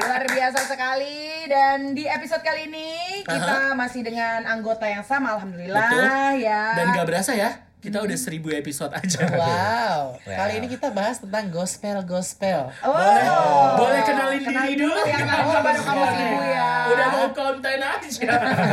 Luar 0.00 0.22
biasa 0.26 0.60
sekali 0.66 1.46
dan 1.50 1.92
di 1.94 2.04
episode 2.06 2.42
kali 2.42 2.66
ini 2.70 3.22
kita 3.26 3.72
masih 3.78 4.02
dengan 4.02 4.44
anggota 4.46 4.86
yang 4.86 5.04
sama 5.06 5.34
alhamdulillah 5.38 5.90
Betul. 5.90 6.44
ya. 6.44 6.62
Dan 6.78 6.84
gak 6.94 7.06
berasa 7.06 7.32
ya, 7.34 7.50
kita 7.84 8.00
udah 8.00 8.16
seribu 8.16 8.48
episode 8.48 8.96
aja. 8.96 9.28
Wow. 9.28 10.16
Kali 10.40 10.52
ini 10.56 10.72
kita 10.72 10.88
bahas 10.88 11.20
tentang 11.20 11.52
gospel 11.52 12.00
gospel. 12.08 12.72
Oh. 12.80 12.96
Boleh, 12.96 13.24
boleh 13.76 14.00
kenalin, 14.08 14.40
Kenalin 14.40 14.72
diri 14.72 14.74
dulu. 14.88 15.00
yang 15.04 15.28
awal 15.28 15.60
baru 15.60 15.82
kamu 15.84 16.04
ibu 16.08 16.40
ya. 16.48 16.70
Udah 16.88 17.06
mau 17.12 17.28
konten 17.36 17.78
aja. 17.84 18.28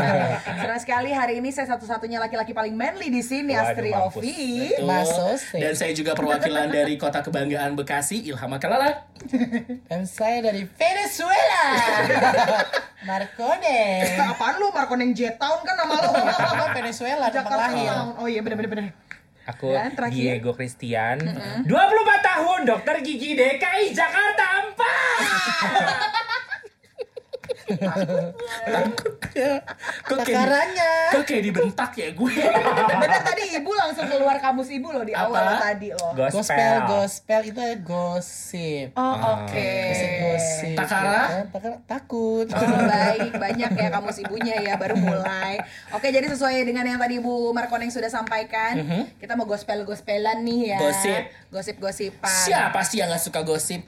Senang 0.64 0.80
sekali 0.80 1.12
hari 1.12 1.44
ini 1.44 1.52
saya 1.52 1.68
satu-satunya 1.76 2.24
laki-laki 2.24 2.56
paling 2.56 2.72
manly 2.72 3.12
di 3.12 3.20
sini 3.20 3.52
Waduh, 3.52 3.68
Astri. 3.68 3.92
Ovi. 3.92 4.40
Masose. 4.80 5.60
Dan 5.60 5.76
saya 5.76 5.92
juga 5.92 6.16
perwakilan 6.16 6.72
dari 6.72 6.96
kota 6.96 7.20
kebanggaan 7.20 7.76
Bekasi, 7.76 8.24
Ilham 8.32 8.48
Makalala. 8.48 9.12
Dan 9.92 10.08
saya 10.08 10.40
dari 10.40 10.64
Venezuela. 10.64 11.68
Marcone. 13.04 14.08
Apaan 14.24 14.56
lu 14.56 14.72
Markoneng 14.72 15.12
Jet 15.12 15.36
Town 15.36 15.60
kan 15.68 15.76
nama 15.76 16.00
lu? 16.00 16.12
Apa 16.16 16.72
Venezuela 16.72 17.28
tempat 17.28 17.44
Jakarta 17.44 17.76
lahir. 17.76 17.92
Oh 18.22 18.28
iya 18.32 18.40
bener-bener 18.40 18.72
bener. 18.72 19.01
Aku 19.52 19.70
Dan 19.76 19.92
terakhir. 19.96 20.40
Diego 20.40 20.52
Christian. 20.56 21.18
24 21.68 21.68
tahun 22.24 22.60
dokter 22.64 22.96
gigi 23.04 23.36
DKI 23.36 23.92
Jakarta 23.92 24.72
4 24.74 26.21
Kok 27.70 27.78
kayak, 29.32 29.62
di, 30.02 30.34
Takarannya. 30.34 30.92
kok 31.14 31.24
kayak 31.24 31.44
dibentak 31.46 31.92
ya 31.96 32.10
gue? 32.12 32.34
Bener 33.02 33.22
tadi 33.24 33.44
ibu 33.56 33.72
langsung 33.74 34.06
keluar 34.08 34.38
kamus 34.42 34.70
ibu 34.70 34.92
loh 34.92 35.04
di 35.06 35.14
awal 35.16 35.58
Apa? 35.58 35.72
tadi 35.72 35.90
loh. 35.94 36.12
Gospel 36.14 36.42
Gospel 36.42 36.80
gospel 36.90 37.42
itu 37.48 37.60
ya 37.62 37.76
gosip. 37.80 38.88
Oh 38.98 39.16
oke. 39.40 39.72
Gosip-gosip. 39.92 40.76
Takara? 40.78 41.06
ya 41.06 41.22
kan? 41.22 41.46
Takara 41.54 41.76
takut. 41.86 42.48
Oh, 42.52 42.82
baik, 42.88 43.32
banyak 43.38 43.72
ya 43.78 43.88
kamus 43.90 44.18
ibunya 44.22 44.56
ya 44.62 44.74
baru 44.76 44.96
mulai. 44.98 45.62
Oke, 45.96 46.12
jadi 46.12 46.28
sesuai 46.28 46.64
dengan 46.68 46.86
yang 46.88 47.00
tadi 47.00 47.20
Ibu 47.22 47.52
Markoneng 47.54 47.92
sudah 47.92 48.10
sampaikan, 48.10 48.80
kita 49.20 49.34
mau 49.36 49.46
gospel-gospelan 49.46 50.44
nih 50.44 50.76
ya. 50.76 50.80
Gosip. 50.80 51.24
Gosip-gosipan. 51.52 52.32
Siapa 52.48 52.80
sih 52.88 53.04
yang 53.04 53.12
gak 53.12 53.24
suka 53.24 53.44
gosip? 53.44 53.84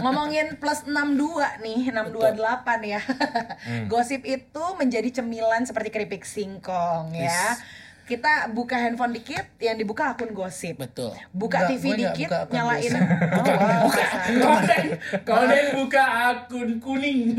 Ngomongin 0.00 0.56
plus 0.56 0.86
62 0.88 1.62
nih, 1.64 1.92
628 1.92 2.82
ya. 2.86 3.00
Gosip 3.92 4.22
itu 4.24 4.64
menjadi 4.78 5.22
cemilan 5.22 5.66
seperti 5.66 5.88
keripik 5.92 6.24
singkong 6.24 7.12
ya. 7.14 7.56
Kita 8.10 8.50
buka 8.50 8.74
handphone 8.74 9.14
dikit, 9.14 9.54
yang 9.62 9.78
dibuka 9.78 10.10
akun 10.10 10.34
gosip. 10.34 10.74
Betul. 10.74 11.14
Buka 11.30 11.62
Enggak, 11.62 11.70
TV 11.70 11.78
gue 11.78 11.94
nggak 11.94 11.98
dikit, 12.10 12.26
buka 12.26 12.38
akun 12.42 12.54
nyalain. 12.58 12.92
Oh. 13.40 13.92
Konten, 14.30 14.84
konten 15.28 15.64
buka 15.78 16.04
akun 16.34 16.70
kuning. 16.82 17.38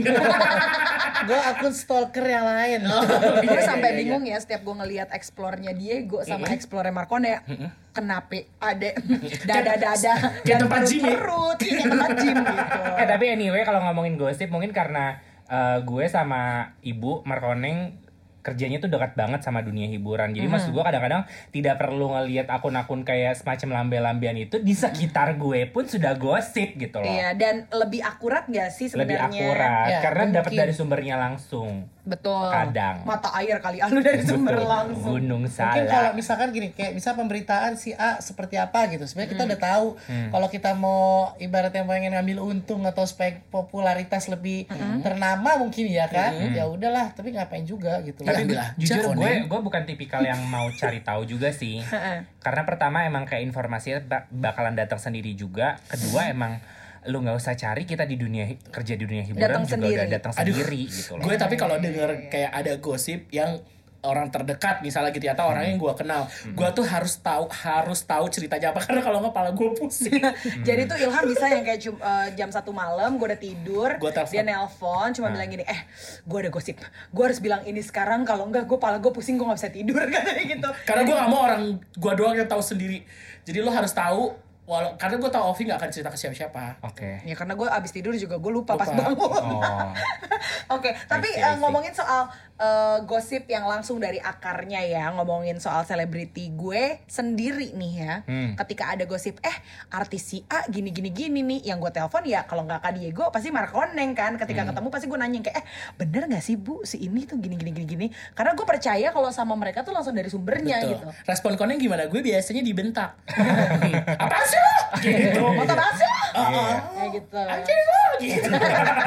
Gue 1.27 1.37
akun 1.37 1.69
stalker 1.69 2.25
yang 2.25 2.41
lain. 2.41 2.81
gue 2.81 3.45
Iya, 3.45 3.61
sampai 3.61 3.89
iya, 3.89 3.93
iya. 3.93 3.99
bingung 4.01 4.23
ya 4.25 4.37
setiap 4.41 4.65
gue 4.65 4.73
ngelihat 4.73 5.13
explore-nya 5.13 5.77
Diego 5.77 6.25
sama 6.25 6.49
explore 6.49 6.89
Marcone 6.89 7.45
kenapa 7.93 8.41
ade 8.57 8.97
dada 9.45 9.77
dada 9.77 10.13
Kayak 10.41 10.65
tempat 10.65 10.81
gym 10.89 11.05
ya? 11.05 11.13
perut 11.13 11.57
kayak 11.61 11.85
tempat 11.85 12.11
gym 12.17 12.37
gitu 12.41 12.65
Eh 12.97 13.05
tapi 13.05 13.25
anyway 13.29 13.61
kalau 13.61 13.85
ngomongin 13.85 14.17
gosip 14.17 14.49
mungkin 14.49 14.73
karena 14.73 15.21
eh, 15.45 15.77
gue 15.85 16.05
sama 16.09 16.73
ibu 16.81 17.21
Markoneng 17.21 18.00
kerjanya 18.41 18.77
tuh 18.77 18.87
dekat 18.87 19.13
banget 19.13 19.39
sama 19.39 19.61
dunia 19.61 19.85
hiburan. 19.85 20.31
Jadi 20.31 20.45
maksud 20.45 20.69
gue 20.69 20.81
kadang-kadang 20.81 21.23
tidak 21.49 21.77
perlu 21.77 22.11
ngelihat 22.11 22.47
akun-akun 22.47 23.01
kayak 23.01 23.33
semacam 23.33 23.69
lambe-lambean 23.79 24.35
itu 24.35 24.57
di 24.57 24.73
sekitar 24.73 25.33
gue 25.35 25.65
pun 25.67 25.83
sudah 25.83 26.13
gosip 26.13 26.75
gitu 26.75 26.97
loh. 26.97 27.07
iya 27.07 27.31
dan 27.31 27.65
lebih 27.71 28.01
akurat 28.01 28.45
gak 28.45 28.69
sih 28.69 28.89
Lebih 28.89 29.13
sebenarnya 29.13 29.39
akurat 29.39 29.87
Ya, 29.87 29.99
karena 30.01 30.23
dapat 30.35 30.51
dari 30.53 30.73
sumbernya 30.73 31.15
langsung. 31.15 31.85
betul 32.01 32.49
Kadang. 32.49 33.05
mata 33.05 33.29
air 33.35 33.61
kali 33.61 33.77
ah, 33.77 33.85
lu 33.85 34.01
dari 34.01 34.25
sumber 34.25 34.57
Betul. 34.57 34.65
langsung 34.67 35.13
Gunung 35.15 35.43
Mungkin 35.45 35.85
kalau 35.85 36.09
misalkan 36.11 36.49
gini, 36.49 36.71
kayak 36.71 36.97
bisa 36.97 37.13
pemberitaan 37.13 37.77
si 37.77 37.93
A 37.93 38.17
seperti 38.17 38.57
apa 38.57 38.89
gitu. 38.89 39.05
Sebenarnya 39.05 39.31
kita 39.31 39.43
udah 39.45 39.59
tahu 39.59 39.87
Hmm. 40.01 40.29
kalau 40.29 40.47
kita 40.47 40.71
mau 40.73 41.01
ibaratnya 41.37 41.85
pengen 41.85 42.11
ngambil 42.11 42.41
untung 42.41 42.81
atau 42.83 43.05
supaya 43.05 43.37
popularitas 43.45 44.25
lebih 44.27 44.65
ternama 44.99 45.55
mungkin 45.57 45.85
ya 45.85 46.07
kan. 46.07 46.33
Ya 46.51 46.65
udahlah, 46.65 47.13
tapi 47.13 47.31
ngapain 47.31 47.63
juga 47.63 48.01
gitu. 48.01 48.25
Tapi 48.33 48.41
Ya. 48.41 48.47
bilang, 48.47 48.69
Jujur 48.75 48.93
"Cak, 48.93 49.03
gue 49.03 49.13
Koneng." 49.17 49.43
gue 49.45 49.59
bukan 49.61 49.81
tipikal 49.83 50.21
yang 50.21 50.41
mau 50.45 50.67
cari 50.69 50.99
tahu 50.99 51.21
juga 51.25 51.49
sih. 51.49 51.83
Karena 52.45 52.61
pertama 52.63 53.03
emang 53.03 53.23
kayak 53.23 53.43
informasinya 53.43 53.99
ba- 54.01 54.27
bakalan 54.27 54.73
datang 54.73 54.97
sendiri 54.97 55.33
juga. 55.33 55.77
Kedua 55.85 56.27
emang 56.27 56.57
lu 57.03 57.17
nggak 57.19 57.33
usah 57.35 57.53
cari 57.55 57.83
kita 57.83 58.03
di 58.03 58.13
dunia 58.13 58.45
kerja 58.63 58.93
di 58.93 59.01
dunia 59.01 59.23
hiburan 59.23 59.41
Datang 59.43 59.63
juga 59.63 59.73
sendiri. 59.75 59.95
udah 59.95 60.07
datang 60.11 60.31
Aduh, 60.31 60.53
sendiri 60.53 60.81
gitu 60.85 61.11
loh. 61.13 61.23
Gue 61.23 61.35
tapi 61.35 61.55
kalau 61.55 61.75
denger 61.75 62.09
kayak 62.27 62.51
ada 62.51 62.73
gosip 62.77 63.25
yang 63.29 63.57
orang 64.01 64.33
terdekat 64.33 64.81
misalnya 64.81 65.13
gitu 65.13 65.29
ya, 65.29 65.37
atau 65.37 65.49
orang 65.49 65.69
yang 65.69 65.77
gue 65.77 65.93
kenal, 65.93 66.25
gue 66.27 66.69
tuh 66.73 66.85
harus 66.85 67.21
tahu 67.21 67.45
harus 67.53 68.01
tahu 68.01 68.25
ceritanya 68.33 68.73
apa 68.73 68.81
karena 68.85 69.01
kalau 69.05 69.21
nggak 69.21 69.33
pala 69.33 69.53
gue 69.53 69.69
pusing. 69.77 70.21
jadi 70.65 70.89
tuh 70.89 70.97
Ilham 70.97 71.23
bisa 71.29 71.45
yang 71.49 71.61
kayak 71.61 71.79
cum- 71.79 72.01
eh, 72.01 72.27
jam 72.33 72.49
satu 72.49 72.73
malam 72.73 73.21
gue 73.21 73.27
udah 73.29 73.41
tidur 73.41 73.89
Gua 74.01 74.09
dia 74.09 74.41
nelpon 74.41 75.13
cuma 75.13 75.29
bilang 75.29 75.49
gini 75.49 75.61
eh 75.65 75.85
gue 76.25 76.37
ada 76.41 76.49
gosip. 76.49 76.81
Gue 77.13 77.23
harus 77.29 77.37
bilang 77.37 77.61
ini 77.63 77.81
sekarang 77.81 78.25
kalau 78.25 78.49
enggak 78.49 78.65
gue 78.65 78.77
pala 78.81 78.97
gue 78.97 79.11
pusing 79.13 79.37
gue 79.37 79.45
nggak 79.45 79.59
bisa 79.61 79.69
tidur 79.69 80.01
katanya 80.13 80.43
gitu. 80.45 80.69
Karena 80.85 81.01
gue 81.05 81.15
gak 81.15 81.29
mau 81.29 81.41
orang 81.45 81.63
gue 81.77 82.13
doang 82.17 82.35
yang 82.37 82.49
tahu 82.49 82.61
sendiri. 82.65 83.05
Jadi 83.45 83.57
lo 83.61 83.69
harus 83.69 83.93
tahu 83.93 84.33
walau 84.71 84.95
karena 84.95 85.19
gue 85.19 85.27
tahu 85.27 85.43
Ovi 85.43 85.67
gak 85.67 85.83
akan 85.83 85.89
cerita 85.91 86.07
ke 86.07 86.15
siapa-siapa. 86.15 86.79
Oke. 86.87 87.19
Ya 87.27 87.35
karena 87.35 87.53
gue 87.53 87.67
abis 87.67 87.91
tidur 87.91 88.15
juga 88.15 88.39
gue 88.39 88.47
lupa, 88.49 88.79
pas 88.79 88.87
Lupa. 88.87 89.03
bangun. 89.03 89.19
Oh. 89.19 89.91
Oke, 90.79 90.95
tapi 91.05 91.27
see, 91.27 91.35
eh, 91.35 91.43
I 91.43 91.51
see. 91.51 91.59
ngomongin 91.59 91.91
soal 91.91 92.31
eh, 92.55 92.97
gosip 93.03 93.43
yang 93.45 93.65
langsung 93.65 93.99
dari 93.99 94.15
akarnya 94.17 94.79
ya, 94.81 95.11
ngomongin 95.11 95.59
soal 95.59 95.83
selebriti 95.83 96.55
gue 96.55 97.03
sendiri 97.03 97.75
nih 97.75 97.93
ya. 97.99 98.13
Hmm. 98.23 98.55
Ketika 98.55 98.95
ada 98.95 99.03
gosip, 99.03 99.43
eh 99.43 99.57
artis 99.89 100.23
si 100.23 100.39
A 100.47 100.63
gini 100.65 100.89
gini 100.89 101.11
gini 101.11 101.43
nih, 101.43 101.67
yang 101.67 101.77
gue 101.77 101.91
telepon 101.91 102.23
ya 102.23 102.47
kalau 102.47 102.63
nggak 102.63 102.79
Kak 102.79 102.93
Diego 102.95 103.27
pasti 103.27 103.51
Markoneng 103.51 104.15
kan. 104.15 104.39
Ketika 104.39 104.63
Hmm. 104.63 104.71
ketemu 104.71 104.87
pasti 104.87 105.05
gue 105.05 105.19
nanya 105.19 105.39
kayak, 105.41 105.57
eh 105.57 105.65
bener 105.97 106.31
nggak 106.31 106.39
sih 106.39 106.55
bu 106.55 106.79
si 106.83 107.01
ini 107.01 107.27
tuh 107.27 107.35
gini 107.35 107.59
gini 107.59 107.75
gini 107.75 107.87
gini. 107.89 108.07
Karena 108.31 108.55
gue 108.55 108.63
percaya 108.63 109.11
kalau 109.11 109.27
sama 109.29 109.51
mereka 109.53 109.83
tuh 109.83 109.91
langsung 109.91 110.15
dari 110.15 110.31
sumbernya 110.31 110.79
Betul. 110.79 110.91
gitu. 110.95 111.05
Respon 111.27 111.59
koneng 111.59 111.75
gimana? 111.75 112.07
Gue 112.07 112.23
biasanya 112.23 112.63
dibentak. 112.63 113.19
apa 114.23 114.37
sih? 114.47 114.60
Gitu. 115.01 115.39
Motor 115.39 115.73
bahasa, 115.73 116.05
Iya. 116.31 116.67
kayak 116.93 117.09
gitu. 117.15 117.39
Anjing 117.39 117.79
lo 117.81 118.01
gitu. 118.19 118.49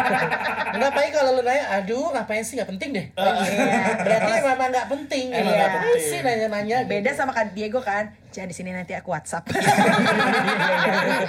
Enggak 0.75 0.91
paling 0.91 1.13
kalau 1.13 1.31
lu 1.33 1.41
nanya, 1.41 1.65
aduh 1.73 2.11
ngapain 2.11 2.43
sih 2.43 2.57
nggak 2.57 2.67
penting 2.67 2.89
deh. 2.91 3.05
Berarti 3.15 4.29
memang 4.43 4.69
nggak 4.71 4.87
penting. 4.89 5.25
Emang 5.31 5.47
Iya. 5.47 5.57
nggak 5.57 5.73
penting. 5.79 6.03
sih 6.03 6.19
nanya-nanya. 6.21 6.77
Beda 6.85 7.11
sama 7.13 7.31
Kak 7.31 7.53
Diego 7.53 7.79
kan, 7.79 8.11
jangan 8.29 8.49
di 8.49 8.55
sini 8.57 8.71
nanti 8.71 8.93
aku 8.93 9.11
WhatsApp. 9.11 9.45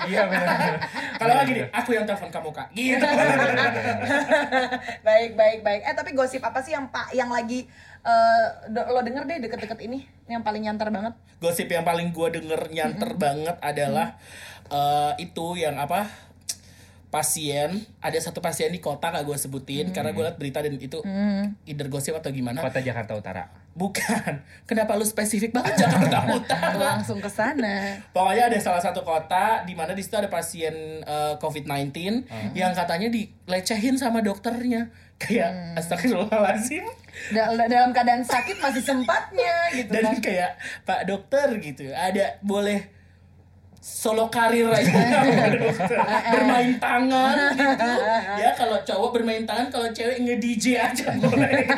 Iya 0.06 0.22
benar. 0.26 0.58
Kalau 1.16 1.32
nggak 1.34 1.46
gini, 1.48 1.62
aku 1.68 1.90
yang 1.92 2.06
telepon 2.06 2.30
kamu 2.30 2.50
kak. 2.52 2.68
Gitu. 2.72 3.02
baik 5.08 5.30
baik 5.34 5.60
baik 5.62 5.82
eh 5.84 5.94
tapi 5.94 6.12
gosip 6.12 6.42
apa 6.42 6.60
sih 6.60 6.72
yang 6.72 6.86
pak 6.90 7.12
yang 7.12 7.30
lagi 7.30 7.66
eh, 8.02 8.44
lo 8.70 9.00
denger 9.02 9.24
deh 9.26 9.38
deket-deket 9.42 9.80
ini 9.82 10.06
yang 10.26 10.42
paling 10.42 10.66
nyantar 10.66 10.90
banget? 10.90 11.14
Gosip 11.38 11.70
yang 11.70 11.86
paling 11.86 12.10
gue 12.10 12.28
denger 12.42 12.62
nyanter 12.74 13.12
banget 13.16 13.58
adalah 13.62 14.18
eh, 14.70 15.14
itu 15.22 15.58
yang 15.60 15.78
apa? 15.78 16.08
pasien 17.16 17.80
ada 18.04 18.20
satu 18.20 18.44
pasien 18.44 18.76
di 18.76 18.84
kota 18.84 19.08
gak 19.08 19.24
gue 19.24 19.38
sebutin 19.40 19.96
karena 19.96 20.12
gue 20.12 20.20
liat 20.20 20.36
berita 20.36 20.60
dan 20.60 20.76
itu 20.76 21.00
either 21.64 21.88
gosip 21.88 22.12
atau 22.12 22.28
gimana. 22.28 22.60
Kota 22.60 22.84
Jakarta 22.84 23.16
Utara. 23.16 23.48
Bukan. 23.76 24.40
Kenapa 24.64 24.96
lu 24.96 25.04
spesifik 25.04 25.52
banget? 25.52 25.76
Jakarta 25.84 26.32
Utara 26.32 26.74
langsung 26.74 27.20
ke 27.20 27.28
sana. 27.28 28.00
Pokoknya 28.10 28.48
ada 28.48 28.58
salah 28.58 28.80
satu 28.80 29.04
kota 29.04 29.62
di 29.62 29.76
mana 29.76 29.92
di 29.92 30.00
situ 30.00 30.16
ada 30.16 30.26
pasien 30.26 30.74
eh, 31.02 31.34
COVID-19 31.38 31.92
yang 32.54 32.72
katanya 32.72 33.08
dilecehin 33.08 33.96
sama 33.96 34.20
dokternya. 34.20 34.90
Kayak 35.16 35.76
astagfirullahalazim. 35.78 36.84
Da- 37.32 37.48
da- 37.50 37.68
dalam 37.68 37.92
keadaan 37.92 38.20
sakit 38.22 38.60
masih 38.60 38.84
sempatnya 38.84 39.72
gitu 39.72 39.88
Dan 39.90 40.04
kan. 40.06 40.16
kayak 40.20 40.52
Pak 40.84 41.02
dokter 41.06 41.48
gitu, 41.58 41.88
ada 41.90 42.36
boleh 42.42 42.92
solo 43.86 44.34
karir 44.34 44.66
aja 44.66 44.90
bermain 46.34 46.74
tangan 46.82 47.54
gitu. 47.54 47.92
Ya 48.42 48.50
kalau 48.58 48.82
cowok 48.82 49.10
bermain 49.14 49.46
tangan, 49.46 49.70
kalau 49.70 49.86
cewek 49.94 50.26
nge-DJ 50.26 50.66
aja 50.82 51.14
boleh. 51.22 51.70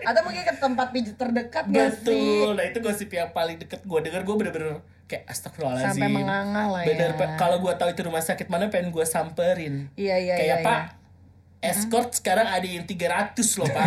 atau 0.00 0.20
mungkin 0.24 0.42
ke 0.48 0.54
tempat 0.56 0.88
pijat 0.96 1.16
terdekat 1.20 1.64
gak 1.68 1.92
sih 2.00 2.40
Betul. 2.40 2.56
Nah, 2.56 2.64
itu 2.64 2.78
gosip 2.80 3.12
yang 3.12 3.28
paling 3.30 3.60
deket 3.60 3.84
gue 3.84 4.00
denger 4.00 4.24
gue 4.24 4.34
bener-bener 4.40 4.80
kayak 5.04 5.28
astagfirullahaladzim. 5.28 6.00
Sampai 6.00 6.08
menganga 6.08 6.62
lah 6.72 6.80
ya. 6.80 6.88
Bener. 6.96 7.10
Kalau 7.36 7.56
gue 7.60 7.72
tahu 7.76 7.88
itu 7.92 8.00
rumah 8.08 8.24
sakit 8.24 8.48
mana 8.48 8.72
pengen 8.72 8.88
gue 8.88 9.04
samperin. 9.04 9.92
Iya, 10.00 10.16
iya, 10.16 10.34
Kayak 10.40 10.58
iya, 10.60 10.64
Pak, 10.64 10.80
escort 11.64 12.12
sekarang 12.12 12.44
ada 12.44 12.62
yang 12.62 12.84
300 12.84 13.34
loh 13.56 13.68
Pak. 13.68 13.86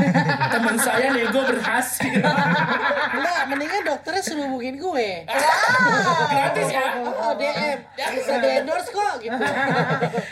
Temen 0.49 0.75
saya 0.77 1.13
nego 1.13 1.41
berhasil. 1.45 2.17
Enggak, 3.13 3.41
Mendingan 3.47 3.81
dokternya 3.85 4.21
suruh 4.21 4.49
hubungin 4.49 4.75
gue. 4.75 5.09
Gratis 6.27 6.67
ya. 6.67 6.87
Oh, 6.99 7.33
DM. 7.37 7.77
Bisa 7.93 8.33
di 8.41 8.49
endorse 8.59 8.89
kok 8.89 9.13
gitu. 9.21 9.37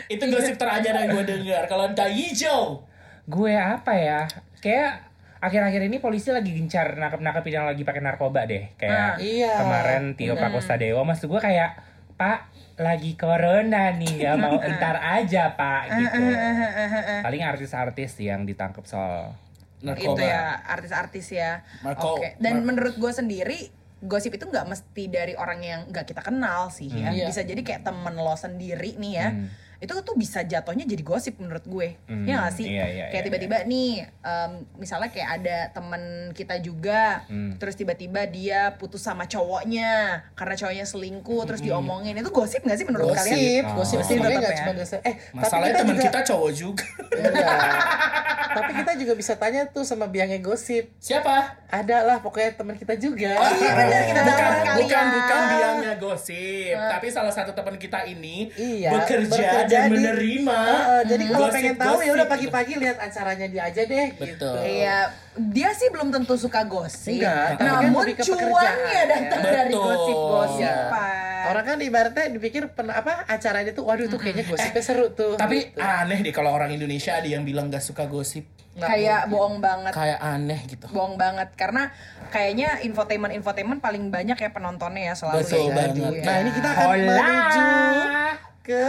Itu 0.09 0.23
gosip 0.27 0.55
terakhir 0.57 0.93
yang 0.95 1.09
gue 1.13 1.23
dengar. 1.23 1.63
Kalau 1.65 1.85
Daijo. 1.93 2.81
Gue 3.25 3.53
apa 3.53 3.93
ya? 3.93 4.25
Kayak 4.59 5.05
akhir-akhir 5.37 5.81
ini 5.85 5.97
polisi 6.01 6.33
lagi 6.33 6.49
gencar 6.49 6.97
nangkep-nangkepin 6.97 7.53
yang 7.53 7.67
lagi 7.69 7.85
pakai 7.85 8.01
narkoba 8.01 8.49
deh. 8.49 8.73
Kayak 8.75 8.97
Ah, 8.97 9.13
iya. 9.21 9.61
kemarin 9.61 10.17
Tio 10.17 10.33
Pakusadewo 10.33 11.05
maksud 11.05 11.29
gue 11.29 11.37
kayak 11.37 11.77
Pak 12.17 12.49
lagi 12.77 13.15
corona 13.15 13.89
nih 13.91 14.11
nggak 14.15 14.35
mau 14.43 14.57
entar 14.57 14.95
aja 14.97 15.51
Pak 15.51 15.81
gitu. 15.93 16.21
Paling 17.21 17.41
artis-artis 17.41 18.11
yang 18.17 18.43
ditangkap 18.43 18.83
soal 18.83 19.31
Narkoba. 19.77 20.17
itu 20.17 20.23
ya 20.23 20.43
artis-artis 20.65 21.27
ya 21.29 21.61
oke 21.85 22.35
dan 22.37 22.59
Mar- 22.59 22.73
menurut 22.73 22.95
gue 22.95 23.11
sendiri 23.11 23.59
gosip 24.01 24.33
itu 24.33 24.43
nggak 24.43 24.65
mesti 24.65 25.03
dari 25.07 25.33
orang 25.33 25.59
yang 25.59 25.81
nggak 25.87 26.05
kita 26.05 26.19
kenal 26.19 26.67
sih 26.67 26.89
ya 26.89 27.09
Iya. 27.09 27.25
bisa 27.25 27.41
jadi 27.41 27.61
kayak 27.61 27.81
temen 27.83 28.15
lo 28.15 28.33
sendiri 28.35 28.95
nih 28.95 29.13
ya 29.13 29.27
Hmm. 29.29 29.47
Itu 29.77 29.93
tuh 29.93 30.15
bisa 30.15 30.41
jatuhnya 30.41 30.83
jadi 30.83 31.01
gosip 31.01 31.37
menurut 31.37 31.63
gue 31.63 31.97
Hmm, 32.05 32.23
ya 32.23 32.39
nggak 32.39 32.53
sih 32.53 32.65
iya, 32.65 32.85
iya, 32.85 33.05
kayak 33.07 33.13
iya, 33.13 33.25
tiba-tiba 33.25 33.57
nih 33.63 33.91
em, 34.03 34.51
misalnya 34.75 35.09
kayak 35.09 35.29
ada 35.35 35.57
temen 35.71 36.03
kita 36.31 36.55
juga 36.57 37.23
Hmm. 37.25 37.55
terus 37.55 37.73
tiba-tiba 37.73 38.23
dia 38.25 38.73
putus 38.73 38.99
sama 38.99 39.25
cowoknya 39.25 39.93
karena 40.33 40.55
cowoknya 40.55 40.85
selingkuh 40.85 41.41
terus 41.43 41.61
diomongin 41.61 42.13
itu 42.13 42.29
gosip 42.29 42.61
nggak 42.61 42.75
sih 42.75 42.85
menurut 42.85 43.11
kalian 43.11 43.33
Gosip, 43.35 43.63
Oh. 43.65 43.73
gosip 43.77 43.97
Gosip 43.97 44.17
tetap 44.17 44.41
ya. 44.43 44.57
cuma 44.57 44.71
dasar. 44.73 44.99
Eh, 45.01 45.15
Masalahnya 45.31 45.73
teman 45.75 45.95
juga, 45.95 46.05
kita 46.05 46.19
cowok 46.23 46.51
juga. 46.53 46.85
Iya. 47.11 47.49
tapi 48.55 48.71
kita 48.73 48.91
juga 48.95 49.13
bisa 49.13 49.33
tanya 49.35 49.67
tuh 49.67 49.83
sama 49.83 50.07
biangnya 50.07 50.39
gosip. 50.39 50.87
Siapa? 50.97 51.59
Ada 51.67 51.97
lah 52.03 52.17
pokoknya 52.19 52.55
teman 52.55 52.75
kita 52.75 52.95
juga. 52.95 53.35
Oh, 53.35 53.51
iya, 53.51 53.71
benar, 53.73 54.01
kita 54.05 54.21
bukan, 54.23 54.51
bukan, 54.79 55.05
bukan 55.11 55.41
biangnya 55.51 55.93
gosip, 55.97 56.71
tapi 56.71 57.07
salah 57.09 57.29
satu 57.29 57.51
teman 57.51 57.75
kita 57.75 58.05
ini 58.05 58.47
Iya, 58.53 58.95
bekerja, 58.95 59.27
dan 59.27 59.64
di- 59.67 59.93
menerima. 59.95 60.57
Heeh, 60.61 61.01
jadi 61.05 61.23
kalau 61.25 61.39
gosip- 61.41 61.55
pengen 61.55 61.75
tahu 61.75 61.97
ya 61.99 62.11
udah 62.13 62.27
pagi-pagi 62.27 62.73
lihat 62.75 62.97
acaranya 62.97 63.47
dia 63.47 63.63
aja 63.63 63.81
deh 63.81 64.07
gitu. 64.11 64.23
Betul. 64.25 64.55
Iya, 64.61 64.97
dia 65.35 65.69
sih 65.71 65.87
belum 65.89 66.09
tentu 66.09 66.33
suka 66.35 66.61
gosip. 66.63 67.17
Enggak, 67.17 67.45
tapi 67.51 67.59
kan 67.59 67.65
namun 67.83 68.03
ke 68.07 68.23
cuannya 68.23 68.47
pekerjaan, 68.47 69.07
datang 69.07 69.41
ya. 69.41 69.51
dari 69.51 69.71
Betul. 69.71 69.83
gosip-gosipan. 69.85 71.43
Orang 71.45 71.63
kan 71.63 71.77
ibaratnya 71.77 72.25
dipikir 72.27 72.63
pen, 72.69 72.89
apa 72.89 73.21
acaranya 73.25 73.69
tuh 73.69 73.85
waduh 73.85 74.07
tuh 74.07 74.17
kayaknya 74.17 74.45
gosipnya 74.45 74.81
seru 74.81 75.13
tuh. 75.13 75.37
Tapi 75.37 75.69
gitu. 75.69 75.77
aneh 75.77 76.19
deh 76.19 76.33
kalau 76.33 76.49
orang 76.49 76.73
Indonesia 76.73 77.13
ada 77.13 77.25
yang 77.25 77.45
bilang 77.45 77.69
gak 77.69 77.81
suka 77.81 78.05
gosip. 78.05 78.49
Nggak 78.75 78.89
kayak 78.91 79.19
mungkin. 79.21 79.31
bohong 79.31 79.57
banget. 79.61 79.91
Kayak 79.93 80.19
aneh 80.19 80.59
gitu. 80.67 80.85
Bohong 80.89 81.15
banget 81.15 81.49
karena 81.55 81.93
kayaknya 82.27 82.81
infotainment 82.81 83.31
infotainment 83.31 83.79
paling 83.79 84.09
banyak 84.09 84.35
ya 84.35 84.49
penontonnya 84.51 85.03
ya 85.05 85.15
selalu 85.15 85.37
Betul 85.39 85.63
ya. 85.63 85.75
banget. 85.77 86.11
Iya. 86.11 86.25
Nah, 86.25 86.35
ini 86.41 86.49
kita 86.51 86.67
akan 86.67 86.83
Hola. 86.83 87.15
menuju 87.15 87.63
ke 88.65 88.85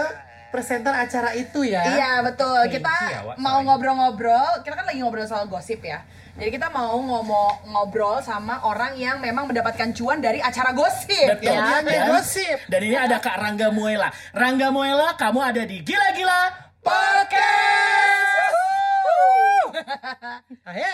presenter 0.56 0.96
acara 0.96 1.36
itu 1.36 1.68
ya. 1.68 1.84
Iya 1.84 2.12
betul. 2.24 2.56
Kita 2.72 2.88
ya, 3.12 3.20
mau 3.36 3.60
ngobrol-ngobrol. 3.60 4.64
Kita 4.64 4.72
kan 4.72 4.88
lagi 4.88 5.04
ngobrol 5.04 5.28
soal 5.28 5.44
gosip 5.52 5.84
ya. 5.84 6.00
Jadi 6.40 6.48
kita 6.48 6.72
mau 6.72 6.96
ngomong 6.96 7.68
ngobrol 7.68 8.24
sama 8.24 8.64
orang 8.64 8.96
yang 8.96 9.20
memang 9.20 9.44
mendapatkan 9.44 9.92
cuan 9.92 10.24
dari 10.24 10.40
acara 10.40 10.72
gosip 10.72 11.28
Betul. 11.36 11.52
ya. 11.52 11.84
Dia 11.84 12.08
Dan- 12.08 12.16
gosip. 12.16 12.56
Dan 12.72 12.80
ini 12.88 12.96
ada 12.96 13.20
Kak 13.20 13.36
Rangga 13.36 13.68
Muela. 13.68 14.08
Rangga 14.32 14.72
Muela, 14.72 15.12
kamu 15.20 15.40
ada 15.44 15.68
di 15.68 15.84
Gila 15.84 16.08
Gila 16.16 16.40
Podcast. 16.80 18.56
Ayo. 20.72 20.92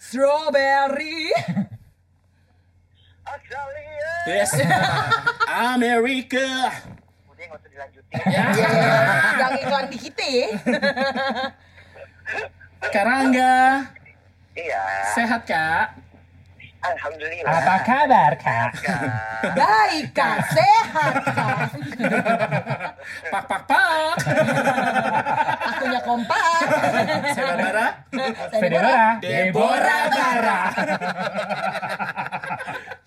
Strawberry. 0.00 1.28
Yes. 4.24 4.56
Amerika. 5.76 6.72
Nggak 7.54 7.62
usah 7.62 7.70
dilanjutin. 7.70 8.18
Ya. 8.34 8.46
Gang 9.38 9.54
iklan 9.62 9.86
di 9.86 9.98
kita. 10.02 10.34
Kak 12.94 13.04
Rangga, 13.06 13.86
Iya. 14.58 14.82
sehat 15.14 15.46
Kak? 15.46 16.02
Alhamdulillah. 16.84 17.48
Apa 17.48 17.76
kabar 17.80 18.32
kak? 18.36 18.76
Baik 19.56 20.12
kak, 20.12 20.36
sehat 20.52 21.14
kak. 21.32 21.58
Pak 23.32 23.42
pak 23.48 23.62
pak. 23.64 24.16
Akunya 25.64 26.00
kompak. 26.04 26.60
Saya 27.32 27.56
Barbara. 27.56 27.86
Fedora, 28.52 29.16
Deborah 29.16 30.02
Bara. 30.12 30.60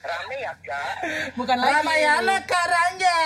Rame 0.08 0.38
ya 0.40 0.54
kak. 0.64 0.94
Bukan 1.36 1.58
lagi. 1.60 1.74
Ramayana 1.84 2.38
Karangga. 2.48 3.22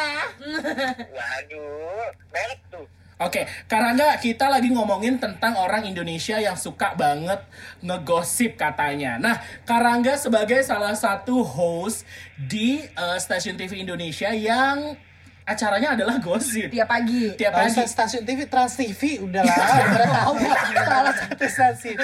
Waduh. 1.18 2.10
Merek 2.34 2.62
tuh. 2.74 2.86
Oke, 3.22 3.46
Karangga, 3.70 4.18
kita 4.18 4.50
lagi 4.50 4.74
ngomongin 4.74 5.22
tentang 5.22 5.54
orang 5.62 5.86
Indonesia 5.86 6.42
yang 6.42 6.58
suka 6.58 6.98
banget 6.98 7.38
ngegosip 7.86 8.58
katanya. 8.58 9.22
Nah, 9.22 9.38
Karangga 9.62 10.18
sebagai 10.18 10.66
salah 10.66 10.98
satu 10.98 11.46
host 11.46 12.02
di 12.34 12.82
eh, 12.82 13.18
stasiun 13.22 13.62
TV 13.62 13.86
Indonesia 13.86 14.34
yang 14.34 14.98
acaranya 15.46 15.94
adalah 15.94 16.18
gosip. 16.18 16.74
Tiap 16.74 16.88
pagi. 16.90 17.38
Tiap 17.38 17.54
pagi. 17.54 17.86
stasiun 17.86 18.24
TV 18.26 18.50
Trans 18.50 18.74
TV 18.74 19.22
udah 19.22 19.42
lah, 19.48 19.58
udah 19.86 20.08
tahu 20.10 20.36
salah 20.82 21.14
satu 21.14 21.46
stasiun. 21.46 21.98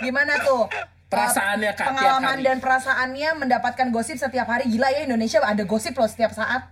Gimana 0.00 0.40
tuh? 0.40 0.64
Perasaannya, 1.14 1.70
Kak, 1.72 1.78
tiap 1.78 1.90
Pengalaman 1.94 2.38
hari. 2.38 2.46
dan 2.46 2.56
perasaannya 2.58 3.30
mendapatkan 3.38 3.86
gosip 3.94 4.16
setiap 4.18 4.46
hari. 4.50 4.66
Gila 4.68 4.88
ya 4.90 5.00
Indonesia 5.06 5.38
ada 5.42 5.62
gosip 5.64 5.94
loh 5.94 6.10
setiap 6.10 6.34
saat. 6.34 6.66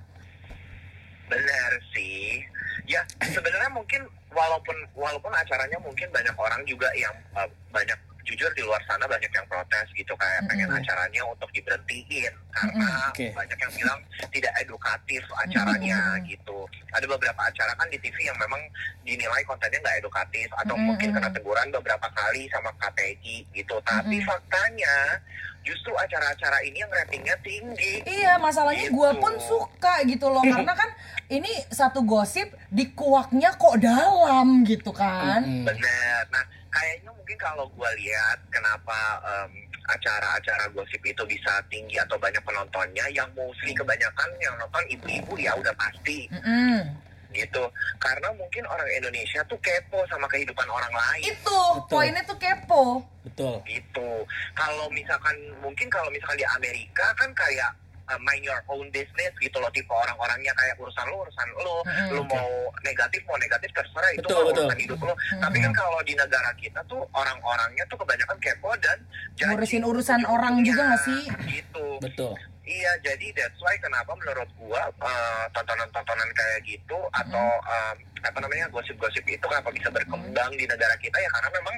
Benar 1.30 1.72
sih. 1.94 2.44
Ya 2.84 3.06
sebenarnya 3.22 3.70
mungkin 3.72 4.04
walaupun 4.34 4.74
walaupun 4.98 5.32
acaranya 5.32 5.78
mungkin 5.80 6.08
banyak 6.10 6.34
orang 6.34 6.60
juga 6.66 6.90
yang 6.98 7.14
uh, 7.36 7.48
banyak 7.70 7.96
jujur 8.22 8.50
di 8.52 8.62
luar 8.62 8.78
sana 8.84 9.04
banyak 9.04 9.28
yang 9.28 9.46
protes 9.46 9.86
gitu 9.92 10.14
kayak 10.14 10.46
pengen 10.46 10.70
acaranya 10.70 11.22
untuk 11.24 11.50
diberhentiin 11.50 12.30
karena 12.50 13.10
Oke. 13.10 13.32
banyak 13.32 13.58
yang 13.58 13.72
bilang 13.74 14.00
tidak 14.30 14.52
edukatif 14.56 15.22
acaranya 15.36 16.16
gitu. 16.22 16.64
Ada 16.92 17.06
beberapa 17.06 17.40
acara 17.40 17.72
kan 17.74 17.88
di 17.88 17.98
TV 17.98 18.14
yang 18.22 18.36
memang 18.36 18.60
dinilai 19.02 19.42
kontennya 19.42 19.80
nggak 19.80 19.98
edukatif 19.98 20.48
atau 20.54 20.76
mungkin 20.76 21.10
kena 21.10 21.28
teguran 21.28 21.68
beberapa 21.72 22.06
kali 22.10 22.46
sama 22.48 22.70
KPI 22.76 23.48
gitu. 23.50 23.76
Tapi 23.82 24.20
faktanya 24.22 25.18
justru 25.62 25.94
acara-acara 25.94 26.58
ini 26.62 26.78
yang 26.78 26.90
ratingnya 26.90 27.36
tinggi. 27.40 28.02
Iya, 28.02 28.34
masalahnya 28.36 28.90
Gitu. 28.90 28.98
gue 28.98 29.10
pun 29.16 29.34
suka 29.38 30.02
gitu 30.04 30.26
loh 30.26 30.42
karena 30.52 30.74
kan 30.74 30.90
ini 31.28 31.48
satu 31.70 32.02
gosip 32.02 32.50
dikuaknya 32.68 33.54
kok 33.54 33.78
dalam 33.78 34.66
gitu 34.66 34.90
kan. 34.90 35.40
Hmm. 35.40 35.64
Bener. 35.64 36.22
Nah, 36.28 36.44
kayaknya 36.72 37.10
mungkin 37.12 37.36
kalau 37.36 37.68
gue 37.68 37.90
lihat 38.00 38.38
kenapa 38.48 39.20
em, 39.22 39.52
acara-acara 39.92 40.70
gosip 40.72 41.02
itu 41.04 41.22
bisa 41.28 41.60
tinggi 41.68 41.98
atau 41.98 42.16
banyak 42.16 42.40
penontonnya, 42.46 43.04
yang 43.12 43.28
mostly 43.36 43.74
kebanyakan 43.76 44.30
yang 44.40 44.54
nonton 44.56 44.84
ibu-ibu 44.88 45.34
ya 45.36 45.52
udah 45.58 45.74
pasti 45.74 46.30
Mm-mm. 46.32 46.86
gitu. 47.34 47.64
Karena 47.98 48.30
mungkin 48.38 48.62
orang 48.70 48.88
Indonesia 48.94 49.42
tuh 49.50 49.58
kepo 49.58 50.00
sama 50.08 50.30
kehidupan 50.30 50.64
orang 50.70 50.92
lain 50.94 51.34
Itu 51.34 51.60
poinnya 51.90 52.22
tuh 52.24 52.38
kepo. 52.38 53.02
Betul. 53.22 53.62
gitu. 53.66 54.26
Kalau 54.54 54.86
misalkan 54.90 55.34
mungkin 55.62 55.86
kalau 55.90 56.10
misalkan 56.10 56.38
di 56.42 56.46
Amerika 56.58 57.06
kan 57.18 57.30
kayak 57.34 57.70
uh, 58.08 58.20
mind 58.22 58.42
your 58.42 58.60
own 58.70 58.86
business 58.90 59.32
gitu 59.38 59.56
loh 59.58 59.70
tipe 59.70 59.90
orang-orangnya 59.90 60.52
kayak 60.56 60.74
urusan 60.78 61.04
lu 61.10 61.16
urusan 61.22 61.46
lu 61.58 61.76
Mm-mm. 61.86 62.08
lu 62.18 62.22
mau 62.26 62.50
negatif 62.82 63.20
mau 63.28 63.38
negatif 63.38 63.70
terserah 63.74 64.10
itu 64.14 64.26
Betul, 64.26 64.50
urusan 64.50 64.78
hidup 64.78 64.98
lu 65.02 65.14
tapi 65.38 65.56
kan 65.62 65.72
kalau 65.74 65.98
di 66.02 66.14
negara 66.16 66.50
kita 66.58 66.80
tuh 66.86 67.02
orang-orangnya 67.14 67.84
tuh 67.86 67.98
kebanyakan 68.00 68.38
kepo 68.42 68.70
dan 68.82 68.98
Ngurusin 69.42 69.82
urusan 69.82 70.22
orang 70.28 70.62
juga 70.62 70.94
nggak 70.94 71.02
sih? 71.02 71.22
gitu 71.50 71.86
Betul. 71.98 72.34
Iya, 72.62 72.92
jadi 73.02 73.26
that's 73.34 73.58
why 73.58 73.74
kenapa 73.76 74.14
menurut 74.14 74.46
gua 74.54 74.82
eh, 74.86 75.44
tontonan-tontonan 75.50 76.30
kayak 76.30 76.62
gitu 76.62 76.94
atau 77.10 77.46
em, 77.60 77.96
apa 78.22 78.38
namanya 78.38 78.70
gosip-gosip 78.70 79.24
itu 79.24 79.42
kenapa 79.42 79.68
bisa 79.68 79.90
berkembang 79.90 80.50
di 80.52 80.62
negara 80.62 80.94
kita 80.96 81.16
ya 81.16 81.26
karena 81.28 81.50
memang 81.52 81.76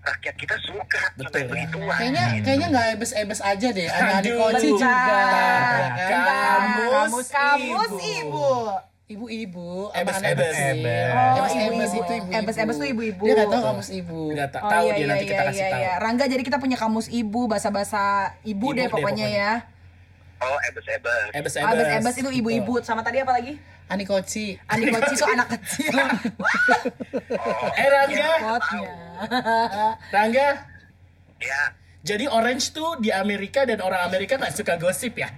rakyat 0.00 0.34
kita 0.36 0.56
suka 0.60 1.02
Betul, 1.14 1.24
sampai 1.24 1.40
ya. 1.40 1.48
begituan. 1.48 1.96
Kayaknya 1.96 2.24
gitu. 2.30 2.44
kayaknya 2.44 2.66
nggak 2.68 2.86
ebes-ebes 2.94 3.40
aja 3.40 3.68
deh. 3.70 3.88
Ada 3.88 4.12
adik 4.14 4.30
Aduh. 4.30 4.40
koci 4.46 4.68
juga. 4.70 4.92
Kan? 5.96 6.62
Kamus 6.90 7.28
kamus 7.28 7.90
ibu. 7.90 7.96
ibu. 7.98 8.50
Ibu-ibu, 9.10 9.90
Ebes-ebes. 9.90 10.54
Ebes. 10.54 11.10
Oh, 11.10 11.34
Ebes-ebes 11.42 11.58
ibu-ibu. 11.90 11.98
itu 11.98 12.12
ibu-ibu. 12.14 12.38
Ebes-ebes 12.38 12.76
tuh 12.78 12.86
ibu-ibu. 12.86 13.24
Dia 13.26 13.34
nggak 13.34 13.50
tahu 13.50 13.62
kamus 13.66 13.88
ibu. 13.90 14.22
Nggak 14.30 14.48
Oh 14.54 14.70
tahu 14.70 14.84
iya 14.86 14.92
dia 14.94 15.00
iya 15.00 15.06
nanti 15.10 15.24
kita 15.26 15.34
iya 15.34 15.48
kasih 15.50 15.58
iya, 15.58 15.72
tahu. 15.72 15.82
iya. 15.82 15.92
Rangga 15.98 16.24
jadi 16.28 16.42
kita 16.44 16.58
punya 16.58 16.76
kamus 16.78 17.06
ibu 17.10 17.40
bahasa-bahasa 17.44 18.02
ibu, 18.46 18.70
Ibu 18.70 18.76
deh 18.76 18.86
pokoknya. 18.86 19.26
ya. 19.26 19.52
Oh, 20.40 20.56
ebes-ebes. 20.72 21.28
Ebes 21.36 21.52
Ah, 21.60 21.72
Ebes-ebes 21.76 22.16
itu 22.16 22.30
ibu-ibu 22.40 22.80
sama 22.80 23.04
tadi 23.04 23.20
apa 23.20 23.36
lagi? 23.36 23.60
Ani 23.90 24.06
koci. 24.06 24.54
Andi 24.70 24.86
Koci 24.88 25.12
itu 25.18 25.26
anak 25.26 25.48
kecil. 25.58 25.90
Eh 27.80 27.88
Rangga, 27.90 28.30
Potnya. 28.38 28.92
Rangga, 30.14 30.48
Ya, 31.40 31.72
Jadi 32.04 32.28
Orange 32.28 32.72
tuh 32.72 33.00
di 33.00 33.08
Amerika 33.12 33.64
dan 33.64 33.80
orang 33.80 34.04
Amerika 34.08 34.36
nggak 34.36 34.52
suka 34.52 34.76
gosip 34.76 35.16
ya? 35.16 35.28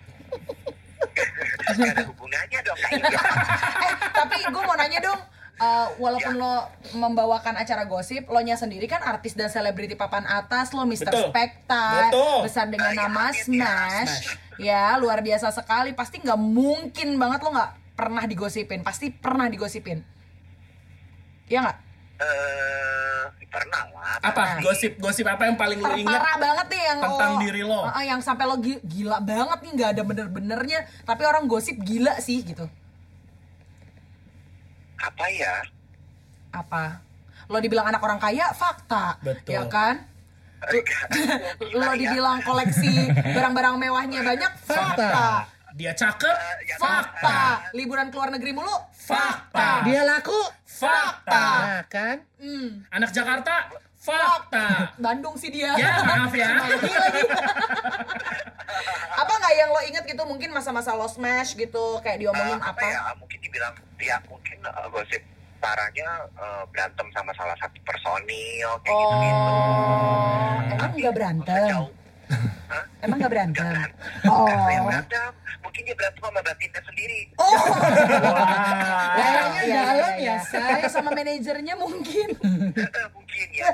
Gak 1.63 1.95
ada 1.95 2.03
hubungannya 2.07 2.59
dong 2.63 2.79
kayaknya. 2.79 3.19
eh 3.87 3.95
tapi 4.11 4.37
gue 4.47 4.63
mau 4.63 4.75
nanya 4.75 4.99
dong 4.99 5.21
eh, 5.63 5.87
walaupun 5.99 6.35
lo 6.39 6.67
membawakan 6.99 7.55
acara 7.59 7.87
gosip, 7.87 8.27
lo 8.31 8.43
nya 8.43 8.59
sendiri 8.59 8.91
kan 8.91 9.03
artis 9.03 9.39
dan 9.39 9.47
selebriti 9.47 9.95
papan 9.95 10.27
atas, 10.27 10.75
lo 10.75 10.83
Mr. 10.83 11.07
Betul. 11.11 11.31
Spekta, 11.31 12.11
Betul. 12.11 12.39
besar 12.47 12.67
dengan 12.67 12.91
ya, 12.95 12.99
nama 13.07 13.31
amin, 13.31 13.59
ya. 13.59 13.75
Smash, 14.03 14.27
ya 14.61 14.97
luar 14.99 15.21
biasa 15.21 15.53
sekali. 15.53 15.93
Pasti 15.93 16.21
nggak 16.21 16.41
mungkin 16.41 17.17
banget 17.17 17.41
lo 17.45 17.53
nggak 17.53 17.73
pernah 17.97 18.25
digosipin, 18.27 18.81
pasti 18.83 19.13
pernah 19.13 19.47
digosipin. 19.47 20.01
Iya 21.47 21.59
nggak? 21.69 21.79
Eh, 22.23 23.23
pernah 23.53 23.83
lah. 23.93 24.17
Apa? 24.25 24.65
Gosip 24.65 24.97
gosip 24.97 25.29
apa 25.29 25.45
yang 25.45 25.61
paling 25.61 25.77
lo 25.83 25.93
ingat? 25.93 26.17
Terparah 26.17 26.37
banget 26.41 26.67
nih 26.73 26.83
yang 26.89 26.99
tentang 27.05 27.33
lo, 27.37 27.41
diri 27.45 27.63
lo. 27.63 27.81
Ah, 27.85 28.05
yang 28.07 28.21
sampai 28.25 28.45
lo 28.49 28.57
gi- 28.63 28.81
gila 28.81 29.19
banget 29.21 29.59
nih 29.61 29.71
nggak 29.77 29.91
ada 29.93 30.03
bener-benernya, 30.03 30.81
tapi 31.05 31.23
orang 31.29 31.45
gosip 31.45 31.77
gila 31.83 32.17
sih 32.23 32.41
gitu. 32.41 32.65
Apa 35.03 35.25
ya? 35.35 35.67
Apa? 36.55 37.03
Lo 37.51 37.59
dibilang 37.59 37.91
anak 37.91 38.01
orang 38.01 38.23
kaya, 38.23 38.55
fakta, 38.55 39.19
Betul. 39.21 39.53
ya 39.53 39.67
kan? 39.67 40.09
Lo 41.73 41.85
ya. 41.85 41.95
dibilang 41.97 42.39
koleksi 42.41 42.93
barang-barang 43.11 43.75
mewahnya 43.79 44.21
banyak 44.23 44.53
fakta 44.63 45.47
Dia 45.73 45.93
cakep? 45.93 46.37
ya, 46.63 46.77
fakta 46.77 47.73
liburan 47.73 48.09
ke 48.09 48.15
luar 48.15 48.31
negeri 48.31 48.53
mulu 48.53 48.77
Fakta. 48.93 49.83
Dia 49.83 50.05
laku? 50.05 50.37
Fakta. 50.63 51.47
Nah, 51.59 51.83
kan? 51.87 52.23
hmm. 52.39 52.87
Anak 52.89 53.11
Jakarta? 53.11 53.67
Fakta. 53.97 54.95
Bandung 54.97 55.35
sih 55.35 55.49
dia 55.49 55.75
Ya 55.75 56.03
maaf 56.03 56.31
ya. 56.31 56.47
Lagi 56.55 56.87
apa 59.13 59.33
nggak 59.33 59.55
yang 59.55 59.69
lo 59.69 59.81
inget 59.83 60.05
gitu 60.05 60.23
mungkin 60.23 60.51
masa-masa 60.51 60.93
lo 60.93 61.07
smash 61.07 61.55
gitu 61.55 62.01
kayak 62.01 62.21
diomongin 62.21 62.57
Eh, 62.57 62.63
apa, 62.65 62.81
ya? 62.81 63.13
Mungkin 63.15 63.39
dibilang 63.41 63.75
ya 63.99 64.17
mungkin 64.25 64.59
eh, 64.61 64.87
gosip 64.89 65.23
parahnya 65.63 66.09
eh, 66.35 66.63
berantem 66.75 67.07
sama 67.15 67.31
salah 67.39 67.55
satu 67.63 67.79
personil 67.87 68.71
kayak 68.83 68.97
gitu-gitu. 68.99 69.53
oh 69.55 70.57
emang 70.75 70.93
nggak 70.99 71.15
berantem 71.15 71.69
Jauh. 71.71 71.91
Hah? 72.67 72.85
emang 73.03 73.19
nggak 73.19 73.33
berantem 73.33 73.67
Bukan 74.23 74.31
oh 74.31 74.47
saya 74.47 74.73
yang 74.73 74.87
berantem. 74.87 75.31
Mungkin 75.63 75.81
dia 75.83 75.95
berantem 75.95 76.21
sama 76.21 76.41
batinnya 76.41 76.81
sendiri. 76.83 77.21
oh 77.35 77.55
Kayaknya 79.13 79.41
Iya, 79.63 79.63
dalam 79.63 79.63
iya, 79.63 79.83
ya, 79.95 80.11
iya. 80.19 80.37
say. 80.43 80.73
Atau 80.77 80.91
sama 80.91 81.11
manajernya 81.13 81.75
mungkin 81.77 82.29
mungkin 83.13 83.47
ya. 83.53 83.67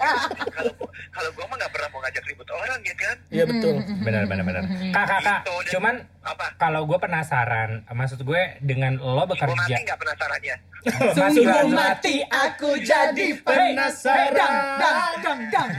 Kalau 0.49 0.73
kalau 1.09 1.31
gue 1.31 1.45
mah 1.45 1.57
nggak 1.57 1.73
pernah 1.73 1.89
mau 1.89 2.01
ngajak 2.01 2.25
ribut 2.25 2.49
orang 2.51 2.81
ya 2.81 2.95
kan. 2.95 3.17
Iya 3.29 3.45
betul. 3.45 3.75
benar 3.99 4.23
benar 4.25 4.45
benar 4.45 4.63
kak 4.91 5.05
kak 5.07 5.21
kak 5.23 5.41
Gitu, 5.41 5.55
cuman 5.75 5.95
Apa? 6.23 6.47
kalau 6.57 6.85
gue 6.85 6.99
penasaran 6.99 7.71
maksud 7.89 8.21
gue 8.21 8.43
dengan 8.61 8.97
lo 8.97 9.25
Gue 9.25 9.37
mati 9.37 9.39
bekerja 9.39 9.75
nggak 9.83 9.99
penasarannya. 9.99 10.57
Masih 10.79 11.45
Sungguh 11.45 11.67
mati 11.71 12.15
aku 12.23 12.71
jadi 12.81 13.29
penasaran. 13.39 14.33
dang 14.33 14.55
dang 14.79 14.99
dang 15.21 15.41
dang 15.49 15.71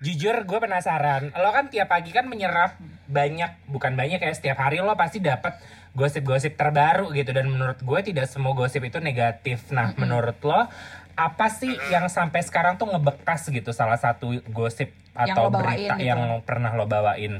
jujur 0.00 0.34
gue 0.42 0.58
penasaran 0.58 1.30
lo 1.34 1.50
kan 1.52 1.70
tiap 1.70 1.90
pagi 1.90 2.10
kan 2.10 2.26
menyerap 2.26 2.78
banyak 3.06 3.68
bukan 3.68 3.94
banyak 3.94 4.18
ya 4.18 4.32
setiap 4.34 4.58
hari 4.58 4.80
lo 4.80 4.96
pasti 4.96 5.20
dapat 5.20 5.58
gosip-gosip 5.94 6.58
terbaru 6.58 7.14
gitu 7.14 7.30
dan 7.30 7.46
menurut 7.46 7.78
gue 7.78 8.00
tidak 8.02 8.26
semua 8.26 8.56
gosip 8.56 8.82
itu 8.82 8.98
negatif 8.98 9.70
nah 9.70 9.94
menurut 9.94 10.38
lo 10.42 10.66
apa 11.14 11.46
sih 11.46 11.70
yang 11.94 12.10
sampai 12.10 12.42
sekarang 12.42 12.74
tuh 12.74 12.90
ngebekas 12.90 13.46
gitu 13.46 13.70
salah 13.70 13.94
satu 14.00 14.42
gosip 14.50 14.90
Yang 15.14 15.30
atau 15.30 15.44
bawain 15.46 15.62
berita 15.62 15.94
gitu. 15.94 16.06
yang 16.10 16.20
pernah 16.42 16.74
lo 16.74 16.90
bawain 16.90 17.38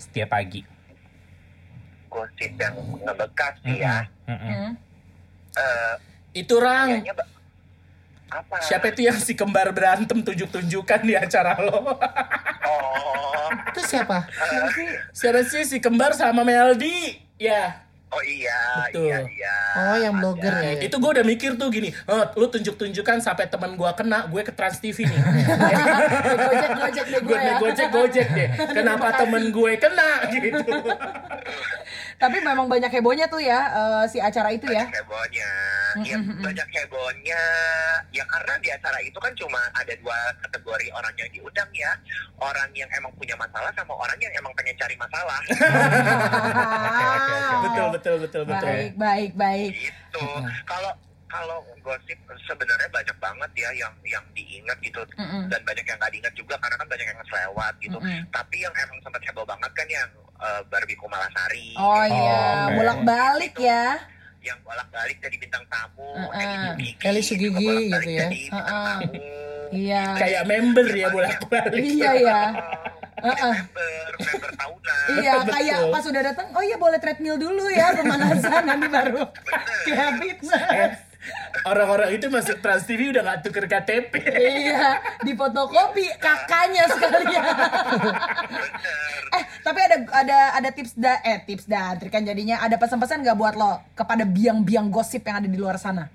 setiap 0.00 0.32
pagi 0.32 0.64
Gosip 2.10 2.58
yang 2.58 2.74
ngebekas 3.06 3.54
sih 3.62 3.78
ya. 3.78 4.02
Mm-mm. 4.26 4.50
Hmm. 4.50 4.72
Eh, 5.54 5.94
Itu 6.42 6.58
Rang. 6.58 7.06
Apa? 8.30 8.56
Siapa 8.62 8.94
itu 8.94 9.02
yang 9.04 9.18
si 9.18 9.34
kembar 9.34 9.74
berantem 9.74 10.22
tunjuk-tunjukan 10.22 11.00
di 11.02 11.14
acara 11.18 11.58
lo? 11.58 11.98
Oh, 12.62 13.48
Itu 13.74 13.82
siapa? 13.82 14.30
Siapa 15.10 15.42
sih 15.42 15.66
si 15.66 15.76
kembar 15.82 16.14
sama 16.14 16.46
Meldi? 16.46 17.18
Ya. 17.36 17.82
oh 18.10 18.18
iya, 18.26 18.90
Betul. 18.90 19.06
iya, 19.06 19.18
iya. 19.22 19.56
Oh, 19.78 19.94
yang 19.94 20.14
blogger 20.18 20.50
ya. 20.50 20.82
Itu 20.82 20.98
gue 20.98 21.10
udah 21.14 21.22
mikir 21.22 21.54
tuh 21.54 21.70
gini, 21.70 21.94
oh, 22.10 22.26
lu 22.34 22.50
tunjuk-tunjukkan 22.50 23.22
sampai 23.22 23.46
teman 23.46 23.78
gue 23.78 23.86
kena, 23.94 24.26
gue 24.26 24.42
ke 24.42 24.50
Trans 24.50 24.82
TV 24.82 25.06
nih. 25.06 25.18
gojek 26.34 26.70
gojek 26.74 27.06
deh 27.06 27.20
gue 27.22 27.30
gue 27.30 27.38
ya 27.38 27.54
gojek 27.62 27.88
gojek 27.94 28.26
deh. 28.34 28.48
Kenapa 28.74 29.14
temen 29.14 29.54
gue 29.54 29.72
kena 29.78 30.10
gitu? 30.34 30.58
Tapi 32.20 32.36
memang 32.44 32.68
banyak 32.68 32.92
hebohnya 32.92 33.24
tuh 33.32 33.40
ya 33.40 33.72
eh, 33.72 34.04
si 34.12 34.20
acara 34.20 34.52
itu 34.52 34.68
ya 34.68 34.84
Banyak 34.84 35.00
hebohnya, 35.00 35.50
ya 36.04 36.16
banyak 36.20 36.68
hebohnya. 36.68 37.42
Ya 38.12 38.24
karena 38.28 38.52
di 38.60 38.68
acara 38.68 39.00
itu 39.00 39.16
kan 39.16 39.32
cuma 39.40 39.56
ada 39.72 39.88
dua 39.96 40.12
kategori 40.44 40.92
orang 40.92 41.16
yang 41.16 41.32
diundang 41.32 41.70
ya. 41.72 41.96
Orang 42.36 42.68
yang 42.76 42.92
emang 42.92 43.08
punya 43.16 43.32
masalah 43.40 43.72
sama 43.72 43.96
orang 43.96 44.20
yang 44.20 44.36
emang 44.36 44.52
pengen 44.52 44.76
cari 44.76 44.92
masalah. 45.00 45.40
betul 47.64 47.86
betul 47.96 48.16
betul 48.20 48.42
betul. 48.44 48.68
baik 48.68 48.92
baik 49.00 49.32
baik 49.40 49.72
gitu. 49.80 50.26
Kalau 50.68 50.92
kalau 51.30 51.62
gosip 51.80 52.18
sebenarnya 52.44 52.90
banyak 52.90 53.16
banget 53.22 53.50
ya 53.54 53.70
yang 53.86 53.94
yang 54.02 54.24
diingat 54.34 54.76
gitu 54.82 54.98
Mm-mm. 55.14 55.46
dan 55.46 55.62
banyak 55.62 55.86
yang 55.86 55.96
nggak 55.96 56.10
diingat 56.10 56.34
juga 56.34 56.58
karena 56.58 56.76
kan 56.76 56.88
banyak 56.90 57.06
yang 57.06 57.18
selewat 57.30 57.74
gitu. 57.80 57.96
Mm-mm. 57.96 58.20
Tapi 58.28 58.56
yang 58.60 58.74
emang 58.76 58.98
sempat 59.00 59.22
heboh 59.24 59.46
banget 59.46 59.72
kan 59.72 59.88
yang 59.88 60.10
eh, 60.40 60.62
Barbie 60.66 60.96
Kumalasari. 60.96 61.76
oh 61.76 62.02
iya 62.02 62.40
oke. 62.66 62.74
bolak 62.74 62.98
balik 63.02 63.54
ya 63.54 63.84
yang 64.40 64.56
bolak-balik 64.60 65.20
jadi 65.20 65.36
bintang 65.36 65.60
tamu, 65.68 66.00
Uh-uh. 66.00 66.72
Eli 66.72 66.96
Sugigi, 66.96 67.04
Eli 67.04 67.20
Sugigi 67.20 67.44
juga 67.44 67.60
bolak-balik 67.60 67.92
gitu 67.92 68.10
ya. 68.10 68.28
Uh-uh. 68.50 68.96
tamu. 68.96 69.12
iya 69.70 70.04
Kayak 70.16 70.42
member 70.46 70.86
ya 70.88 71.06
bolak-balik. 71.10 71.76
iya 71.78 72.10
ya 72.16 72.40
Oh, 73.20 73.28
Uh-uh. 73.28 73.52
member, 73.52 74.10
member 74.18 74.50
tahunan. 74.56 75.04
iya 75.20 75.34
kayak 75.44 75.78
pas 75.92 76.04
udah 76.06 76.22
datang 76.24 76.46
oh 76.50 76.62
iya 76.62 76.76
boleh 76.76 76.96
treadmill 76.96 77.36
dulu 77.36 77.68
ya 77.68 77.92
pemanasan 77.92 78.62
nanti 78.64 78.86
baru 78.88 79.28
kayak 79.84 80.10
fitness 80.16 80.64
Eh, 80.72 80.88
Orang-orang 81.62 82.10
itu 82.12 82.26
masuk 82.26 82.58
Trans 82.58 82.82
TV 82.82 83.10
udah 83.10 83.22
gak 83.22 83.38
tuker 83.42 83.64
KTP. 83.64 84.12
iya 84.32 84.96
di 85.20 85.32
fotokopi 85.32 86.08
kakaknya 86.16 86.84
sekalian 86.86 87.44
Bener. 88.48 89.20
eh 89.30 89.44
tapi 89.60 89.78
ada 89.78 89.96
ada 90.10 90.38
ada 90.56 90.68
tips 90.70 90.92
da 90.94 91.20
eh 91.20 91.38
tips 91.40 91.64
dan 91.64 91.94
trik 91.94 92.08
kan 92.08 92.22
jadinya 92.22 92.58
ada 92.58 92.74
pesan-pesan 92.74 93.20
nggak 93.20 93.36
buat 93.36 93.54
lo 93.54 93.78
kepada 93.92 94.24
biang-biang 94.24 94.88
gosip 94.88 95.22
yang 95.22 95.38
ada 95.38 95.46
di 95.46 95.54
luar 95.54 95.76
sana 95.76 96.08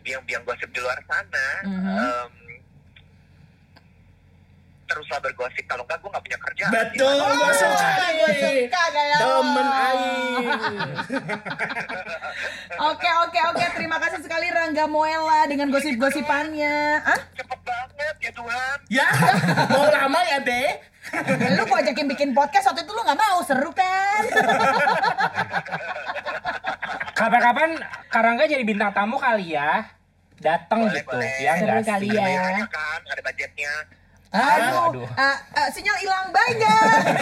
Biang-biang 0.00 0.42
gosip 0.42 0.70
di 0.70 0.78
luar 0.78 1.02
sana. 1.02 1.46
Mhm. 1.64 1.86
em, 1.90 2.30
teruslah 4.86 5.18
bergosip 5.18 5.66
kalau 5.66 5.82
enggak 5.82 5.98
gue 5.98 6.08
nggak 6.08 6.22
punya 6.22 6.38
kerjaan 6.40 6.70
Betul, 6.72 7.10
Gimana? 7.12 7.36
gue 7.36 7.52
suka. 7.52 7.88
gue 8.08 8.32
suka 8.38 8.82
lo. 8.86 9.02
Temen 9.16 9.66
aing. 9.68 10.46
Oke 12.86 13.08
oke 13.08 13.38
oke 13.48 13.64
terima 13.72 13.96
kasih 13.96 14.20
sekali 14.20 14.44
Rangga 14.46 14.84
Moela 14.84 15.46
dengan 15.46 15.70
gosip-gosipannya. 15.70 17.00
Ah, 17.00 17.18
cepet 17.32 17.58
banget 17.62 18.14
ya 18.20 18.30
Tuhan 18.30 18.76
Ya, 18.86 19.06
mau 19.66 19.84
lama 19.88 20.20
ya, 20.22 20.38
Be? 20.38 20.62
lu 21.48 21.62
gua 21.64 21.80
ajakin 21.80 22.06
bikin 22.06 22.28
podcast 22.30 22.66
waktu 22.66 22.82
itu 22.82 22.90
lu 22.90 23.00
nggak 23.00 23.16
mau 23.16 23.38
seru 23.40 23.70
kan? 23.72 24.22
kapan-kapan 27.16 27.70
Karangga 28.08 28.44
jadi 28.44 28.60
bintang 28.60 28.92
tamu 28.92 29.16
kali 29.16 29.50
ya 29.50 29.82
datang 30.36 30.84
Boleh, 30.84 30.94
gitu 30.94 31.10
boleh. 31.10 31.32
ya 31.40 31.52
Seru 31.56 31.68
enggak 31.72 31.84
kali 31.88 32.06
ya. 32.12 32.24
Kan 32.68 33.00
ada 33.02 33.20
budgetnya 33.22 33.72
Aduh, 34.36 34.84
Aduh. 34.92 35.06
ah, 35.14 35.36
ah, 35.50 35.68
sinyal 35.68 35.96
hilang 35.96 36.28
bye 36.28 36.52
guys. 36.54 37.04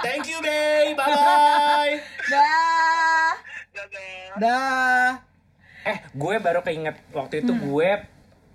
Thank 0.00 0.26
you, 0.26 0.38
Be. 0.38 0.94
Bye-bye. 0.94 1.94
Dah. 2.28 3.30
Dadah. 3.68 4.26
Dah. 4.36 5.08
Eh, 5.84 5.98
gue 6.12 6.34
baru 6.38 6.60
keinget 6.60 6.98
waktu 7.10 7.40
itu 7.40 7.50
Hmm. 7.50 7.62
gue 7.64 7.90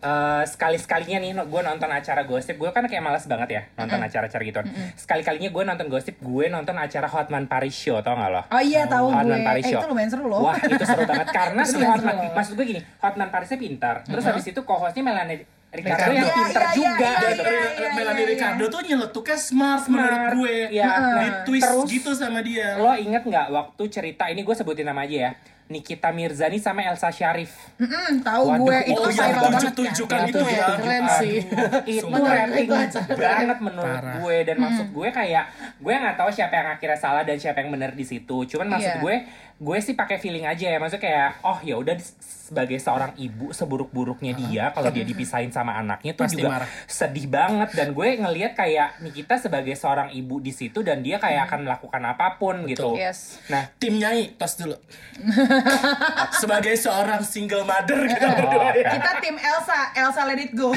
eh, 0.01 0.43
sekali-sekalinya 0.45 1.17
nih 1.17 1.31
gue 1.41 1.61
nonton 1.61 1.87
acara 1.87 2.21
gosip 2.23 2.55
gue 2.55 2.69
kan 2.69 2.83
kayak 2.83 2.99
malas 3.01 3.23
banget 3.23 3.49
ya 3.49 3.61
nonton 3.73 3.97
acara-acara 3.97 4.43
gitu 4.43 4.59
sekali-kalinya 4.95 5.47
gue 5.49 5.63
nonton 5.65 5.87
gosip 5.87 6.15
gue 6.17 6.45
nonton 6.47 6.75
acara 6.75 7.07
Hotman 7.07 7.47
Paris 7.47 7.71
Show 7.73 7.97
tau 8.01 8.13
gak 8.13 8.29
lo 8.29 8.43
Oh 8.45 8.59
iya 8.59 8.83
tahu 8.85 9.07
Hotman 9.09 9.39
gue. 9.39 9.47
Paris 9.47 9.63
Eh, 9.63 9.71
Show. 9.71 9.79
itu 9.79 9.87
lumayan 9.87 10.09
seru 10.09 10.27
loh. 10.27 10.43
Wah 10.43 10.59
itu 10.59 10.83
seru 10.83 11.03
banget 11.03 11.27
karena 11.39 11.61
si 11.63 11.79
Hotman, 11.79 12.15
maksud 12.29 12.53
gue 12.53 12.65
gini, 12.67 12.81
Hotman 12.99 13.29
Parisnya 13.29 13.55
pintar, 13.57 13.95
terus 14.03 14.23
habis 14.23 14.43
itu 14.43 14.59
co-hostnya 14.61 15.01
Melanie 15.01 15.47
Ricardo 15.73 16.05
Ricardo. 16.05 16.13
yang 16.13 16.29
pintar 16.31 16.61
iya, 16.61 16.69
iya, 16.69 16.77
juga. 16.77 17.09
iya, 17.09 17.17
Dan 17.17 17.33
iya, 17.33 17.61
iya, 17.73 17.89
Melanie 17.91 18.21
iya. 18.21 18.31
Ricardo 18.31 18.65
tuh 18.69 18.81
nyeletuknya 18.83 19.37
smart, 19.37 19.81
Smart. 19.81 19.89
menurut 19.89 20.23
gue. 20.37 20.55
Di 20.69 20.77
Nah, 20.79 21.41
twist 21.43 21.65
terus 21.65 21.89
gitu 21.89 22.11
sama 22.13 22.39
dia. 22.39 22.77
Lo 22.77 22.93
inget 22.93 23.23
nggak 23.23 23.47
waktu 23.49 23.83
cerita 23.89 24.29
ini 24.29 24.41
gue 24.41 24.53
sebutin 24.53 24.85
nama 24.85 25.01
aja 25.01 25.17
ya. 25.17 25.31
Nikita 25.65 26.09
Mirzani 26.09 26.57
sama 26.57 26.83
Elsa 26.83 27.07
Syarif. 27.07 27.51
Mm-mm, 27.75 28.19
tahu 28.19 28.43
Waduh, 28.45 28.61
gue 28.61 28.77
itu 28.85 28.99
oh 28.99 29.07
viral 29.07 29.15
banget 29.15 29.41
kan. 29.41 29.49
tunjuk-tunjukan 29.49 30.19
Itu 30.19 30.29
itu 30.29 30.39
ya, 30.45 30.53
ya. 30.53 30.67
keren 30.75 31.03
Aduh, 31.03 31.17
sih. 31.17 31.35
itu 31.95 32.05
rating 32.13 32.67
banget 33.09 33.57
menurut 33.59 33.97
Parah. 33.97 34.15
gue 34.17 34.35
dan 34.43 34.55
maksud 34.57 34.87
gue 34.89 35.07
kayak 35.09 35.43
gue 35.77 35.93
nggak 35.93 36.15
tahu 36.15 36.29
siapa 36.29 36.53
yang 36.53 36.67
akhirnya 36.69 36.95
salah 36.95 37.21
dan 37.21 37.35
siapa 37.35 37.57
yang 37.57 37.69
benar 37.69 37.91
di 37.91 38.03
situ 38.03 38.37
cuman 38.45 38.67
maksud 38.69 38.91
Iya. 38.91 38.99
gue 38.99 39.15
gue 39.55 39.77
sih 39.79 39.93
pakai 39.93 40.17
feeling 40.17 40.43
aja 40.43 40.65
ya 40.65 40.77
maksudnya 40.77 41.03
kayak 41.03 41.29
oh 41.41 41.57
ya 41.61 41.75
udah 41.75 41.95
sebagai 42.43 42.75
seorang 42.75 43.15
ibu 43.15 43.49
seburuk-buruknya 43.49 44.35
dia 44.35 44.63
kalau 44.69 44.89
dia 44.89 45.01
dipisahin 45.01 45.49
sama 45.49 45.73
anaknya 45.73 46.11
tuh 46.11 46.25
Pasti 46.25 46.35
juga 46.35 46.49
marah. 46.51 46.69
sedih 46.83 47.27
banget 47.27 47.69
dan 47.71 47.87
gue 47.89 48.07
ngelihat 48.13 48.53
kayak 48.53 48.99
Nikita 48.99 49.39
sebagai 49.39 49.71
seorang 49.73 50.11
ibu 50.11 50.37
di 50.37 50.51
situ 50.51 50.81
dan 50.81 50.99
dia 50.99 51.15
kayak 51.15 51.47
akan 51.47 51.63
melakukan 51.63 52.03
apa 52.03 52.35
pun 52.35 52.65
gitu 52.65 52.91
Yes. 52.93 53.39
nah 53.45 53.63
Tim 53.73 53.95
nyai, 53.95 54.35
tos 54.35 54.53
dulu. 54.55 54.75
Sebagai 56.41 56.75
seorang 56.75 57.21
single 57.23 57.63
mother 57.63 58.05
kita 58.07 58.25
Oh, 58.25 58.35
berdua 58.35 58.69
ya. 58.75 58.89
Kita 58.97 59.11
tim 59.19 59.35
Elsa, 59.37 59.79
Elsa 59.95 60.21
let 60.25 60.39
it 60.39 60.51
go. 60.55 60.71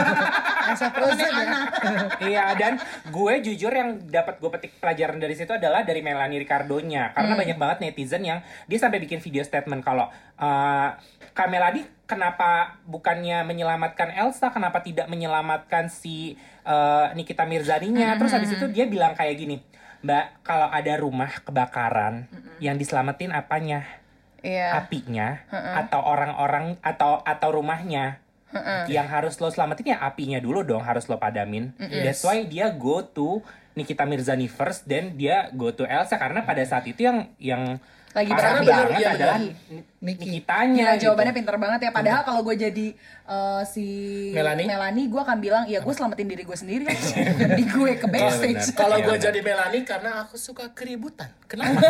Elsa 0.68 0.86
Frozen 0.94 1.32
ya. 1.32 1.46
iya 2.30 2.44
dan 2.54 2.78
gue 3.10 3.34
jujur 3.42 3.72
yang 3.72 3.98
dapat 4.08 4.38
gue 4.38 4.50
petik 4.52 4.72
pelajaran 4.78 5.18
dari 5.18 5.34
situ 5.34 5.50
adalah 5.50 5.82
dari 5.82 6.00
Melanie 6.00 6.42
Ricardo-nya. 6.42 7.14
Karena 7.14 7.34
banyak 7.34 7.58
banget 7.58 7.78
netizen 7.82 8.22
yang 8.22 8.40
dia 8.66 8.78
sampai 8.78 8.98
bikin 9.02 9.18
video 9.18 9.42
statement 9.42 9.82
kalau 9.82 10.08
eh 10.38 10.90
Kak 11.32 11.48
Melanie 11.48 11.88
kenapa 12.04 12.76
bukannya 12.84 13.40
menyelamatkan 13.48 14.12
Elsa? 14.12 14.52
Kenapa 14.52 14.84
tidak 14.84 15.08
menyelamatkan 15.08 15.88
si 15.88 16.36
eh, 16.68 17.06
Nikita 17.16 17.48
Mirzani-nya? 17.48 18.20
Terus 18.20 18.32
habis 18.36 18.52
itu 18.52 18.68
dia 18.68 18.84
bilang 18.84 19.16
kayak 19.16 19.40
gini 19.40 19.56
Mbak 20.02 20.42
kalau 20.42 20.66
ada 20.66 20.92
rumah 20.98 21.30
kebakaran 21.46 22.26
yang 22.58 22.74
diselamatin 22.74 23.30
apanya 23.30 23.86
Iya. 24.42 24.74
apinya 24.82 25.46
atau 25.50 26.02
orang-orang 26.02 26.74
atau 26.82 27.22
atau 27.22 27.48
rumahnya 27.62 28.18
yang 28.90 29.08
harus 29.08 29.40
lo 29.40 29.48
selamatin 29.48 29.96
ya 29.96 29.98
apinya 30.04 30.36
dulu 30.36 30.60
dong 30.66 30.84
harus 30.84 31.08
lo 31.08 31.16
padamin. 31.16 31.72
That's 31.78 32.20
why 32.26 32.44
dia 32.44 32.68
go 32.74 33.00
to 33.00 33.40
Nikita 33.72 34.04
Mirzani 34.04 34.52
first 34.52 34.84
dan 34.84 35.16
dia 35.16 35.48
go 35.56 35.72
to 35.72 35.88
Elsa. 35.88 36.20
Karena 36.20 36.44
pada 36.44 36.60
saat 36.66 36.84
itu 36.84 37.08
yang 37.08 37.32
yang 37.40 37.80
Lagi 38.12 38.28
berapi 38.28 38.66
banget 38.68 39.00
iya, 39.00 39.10
adalah 39.16 39.38
iya. 39.40 39.48
Niki. 39.48 39.76
Nikitanya 40.02 40.84
Gila, 40.84 40.92
gitu. 40.92 41.02
jawabannya 41.08 41.32
pinter 41.32 41.56
banget 41.56 41.80
ya. 41.80 41.90
Padahal 41.90 42.22
kalau 42.22 42.40
gue 42.44 42.56
jadi 42.58 42.86
eh, 43.24 43.62
si 43.64 43.86
Melanie? 44.36 45.08
gue 45.08 45.20
akan 45.20 45.38
bilang, 45.40 45.64
ya 45.64 45.80
gue 45.80 45.94
selamatin 45.94 46.28
diri 46.28 46.42
gue 46.44 46.58
sendiri 46.58 46.84
di 47.58 47.64
gue 47.64 47.90
ke 47.96 48.06
backstage. 48.06 48.76
Kalau 48.76 49.00
Iya, 49.00 49.06
gue 49.08 49.16
benar. 49.16 49.26
jadi 49.30 49.38
Melanie 49.40 49.82
karena 49.82 50.10
aku 50.22 50.36
suka 50.36 50.68
keributan. 50.70 51.32
Kenapa? 51.48 51.80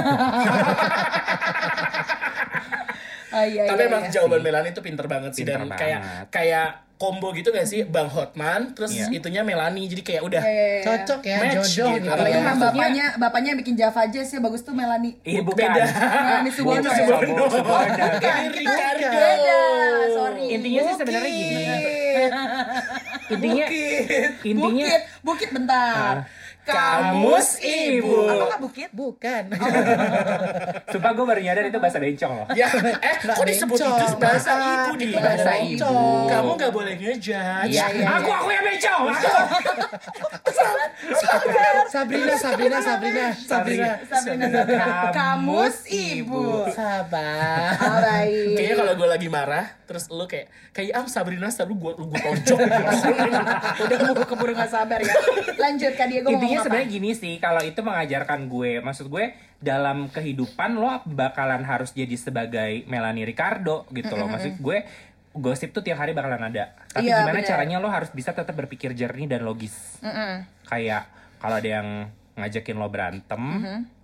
Ah, 3.32 3.48
iya, 3.48 3.64
Tapi 3.64 3.80
iya, 3.80 3.88
emang 3.88 4.04
iya. 4.04 4.12
jawaban 4.12 4.44
Melanie 4.44 4.76
itu 4.76 4.84
pinter 4.84 5.08
banget 5.08 5.32
sih 5.32 5.40
Pinter 5.40 5.64
dan 5.64 5.72
kayak 5.72 6.00
banget. 6.04 6.26
kayak 6.28 6.68
combo 7.02 7.34
gitu 7.34 7.50
gak 7.50 7.66
sih 7.66 7.82
Bang 7.82 8.06
Hotman 8.06 8.78
terus 8.78 8.94
Iya. 8.94 9.10
itunya 9.10 9.42
Melanie 9.42 9.90
jadi 9.90 10.02
kayak 10.02 10.22
udah 10.22 10.38
Iya, 10.38 10.54
iya, 10.54 10.66
iya. 10.70 10.82
Cocok 10.86 11.20
ya, 11.26 11.36
Match 11.42 11.66
jodoh 11.74 11.90
gitu. 11.90 11.98
gitu. 11.98 12.08
Apalagi 12.08 12.30
Iya. 12.32 12.46
sama 12.46 12.62
bapaknya, 12.62 13.06
bapaknya 13.18 13.48
yang 13.50 13.60
bikin 13.60 13.74
Java 13.74 14.02
Jazz 14.06 14.30
ya 14.30 14.38
bagus 14.38 14.62
tuh 14.62 14.70
Melanie. 14.70 15.18
Iya 15.22 15.40
bukan. 15.42 15.58
Beda. 15.66 15.82
Melanie 16.22 16.52
Subono. 16.54 16.86
Subono. 16.86 17.44
Ricardo. 18.54 19.08
beda, 19.10 19.58
sorry. 20.14 20.44
Intinya 20.52 20.80
sih 20.80 20.94
sebenarnya 20.94 21.30
gini. 21.32 21.64
Intinya 23.32 23.64
intinya 24.44 24.68
Bukit, 24.84 25.02
bukit 25.24 25.50
bentar. 25.50 26.14
Kamus 26.62 27.58
Ibu. 27.58 28.14
Apakah 28.30 28.58
bukit? 28.62 28.90
Bukan. 28.94 29.42
sumpah 30.92 31.10
gue 31.10 31.24
baru 31.26 31.40
nyadar 31.42 31.64
itu 31.66 31.78
bahasa 31.82 31.98
bencong 31.98 32.32
loh. 32.38 32.46
Ya, 32.54 32.70
eh 33.02 33.16
kok 33.18 33.42
disebut 33.42 33.76
bencong. 33.82 33.98
itu 33.98 34.16
bahasa 34.22 34.50
ibu 34.54 34.92
di 34.94 35.06
bahasa 35.18 35.52
ibu. 35.58 35.94
Kamu 36.30 36.50
gak 36.54 36.70
boleh 36.70 36.94
ngejudge. 36.94 37.34
Iya, 37.66 37.84
iya. 37.98 38.06
Aku 38.22 38.30
aku 38.30 38.48
yang 38.54 38.62
bencong. 38.62 39.02
Aku. 39.10 39.28
Sabrina, 41.90 42.34
Sabrina, 42.38 42.78
Sabrina, 42.78 43.26
Sabrina. 43.34 43.90
Sabrina, 44.06 44.46
Sabrina. 44.48 44.86
Kamus 45.10 45.76
Ibu. 45.90 46.70
Sabar. 46.70 47.74
Ah, 47.76 47.98
baik. 48.00 48.54
Kayaknya 48.54 48.76
kalau 48.78 48.92
gue 48.94 49.08
lagi 49.10 49.28
marah, 49.28 49.66
terus 49.84 50.06
lu 50.08 50.24
kayak 50.30 50.46
kayak 50.70 50.92
am 50.94 51.06
Sabrina 51.10 51.50
selalu 51.50 51.74
gue 51.78 51.92
lu 51.98 52.04
gue 52.06 52.20
tonjok. 52.22 52.58
Udah 53.82 53.98
mau 54.06 54.14
keburu 54.24 54.52
gak 54.54 54.70
sabar 54.70 54.98
ya. 55.02 55.14
Lanjut 55.58 55.92
Kak 55.98 56.06
Diego 56.06 56.30
Intinya 56.52 56.64
sebenarnya 56.68 56.88
gini 56.92 57.10
sih, 57.16 57.34
kalau 57.40 57.64
itu 57.64 57.80
mengajarkan 57.80 58.46
gue, 58.46 58.84
maksud 58.84 59.08
gue 59.08 59.32
dalam 59.62 60.10
kehidupan 60.10 60.76
lo 60.76 61.00
bakalan 61.08 61.62
harus 61.64 61.94
jadi 61.96 62.14
sebagai 62.18 62.84
Melanie 62.90 63.24
Ricardo 63.24 63.88
gitu 63.90 64.12
loh. 64.18 64.28
Maksud 64.28 64.60
gue 64.60 64.84
gosip 65.32 65.72
tuh 65.72 65.80
tiap 65.80 65.96
hari 66.02 66.12
bakalan 66.12 66.52
ada. 66.52 66.76
Tapi 66.92 67.08
Iya, 67.08 67.24
gimana 67.24 67.40
bener. 67.40 67.48
caranya 67.48 67.76
lo 67.80 67.88
harus 67.88 68.12
bisa 68.12 68.36
tetap 68.36 68.52
berpikir 68.52 68.92
jernih 68.92 69.30
dan 69.30 69.48
logis. 69.48 69.96
Mm-mm. 70.04 70.44
Kayak 70.68 71.08
kalau 71.40 71.56
ada 71.56 71.70
yang 71.80 71.88
ngajakin 72.36 72.76
lo 72.76 72.88
berantem 72.92 73.42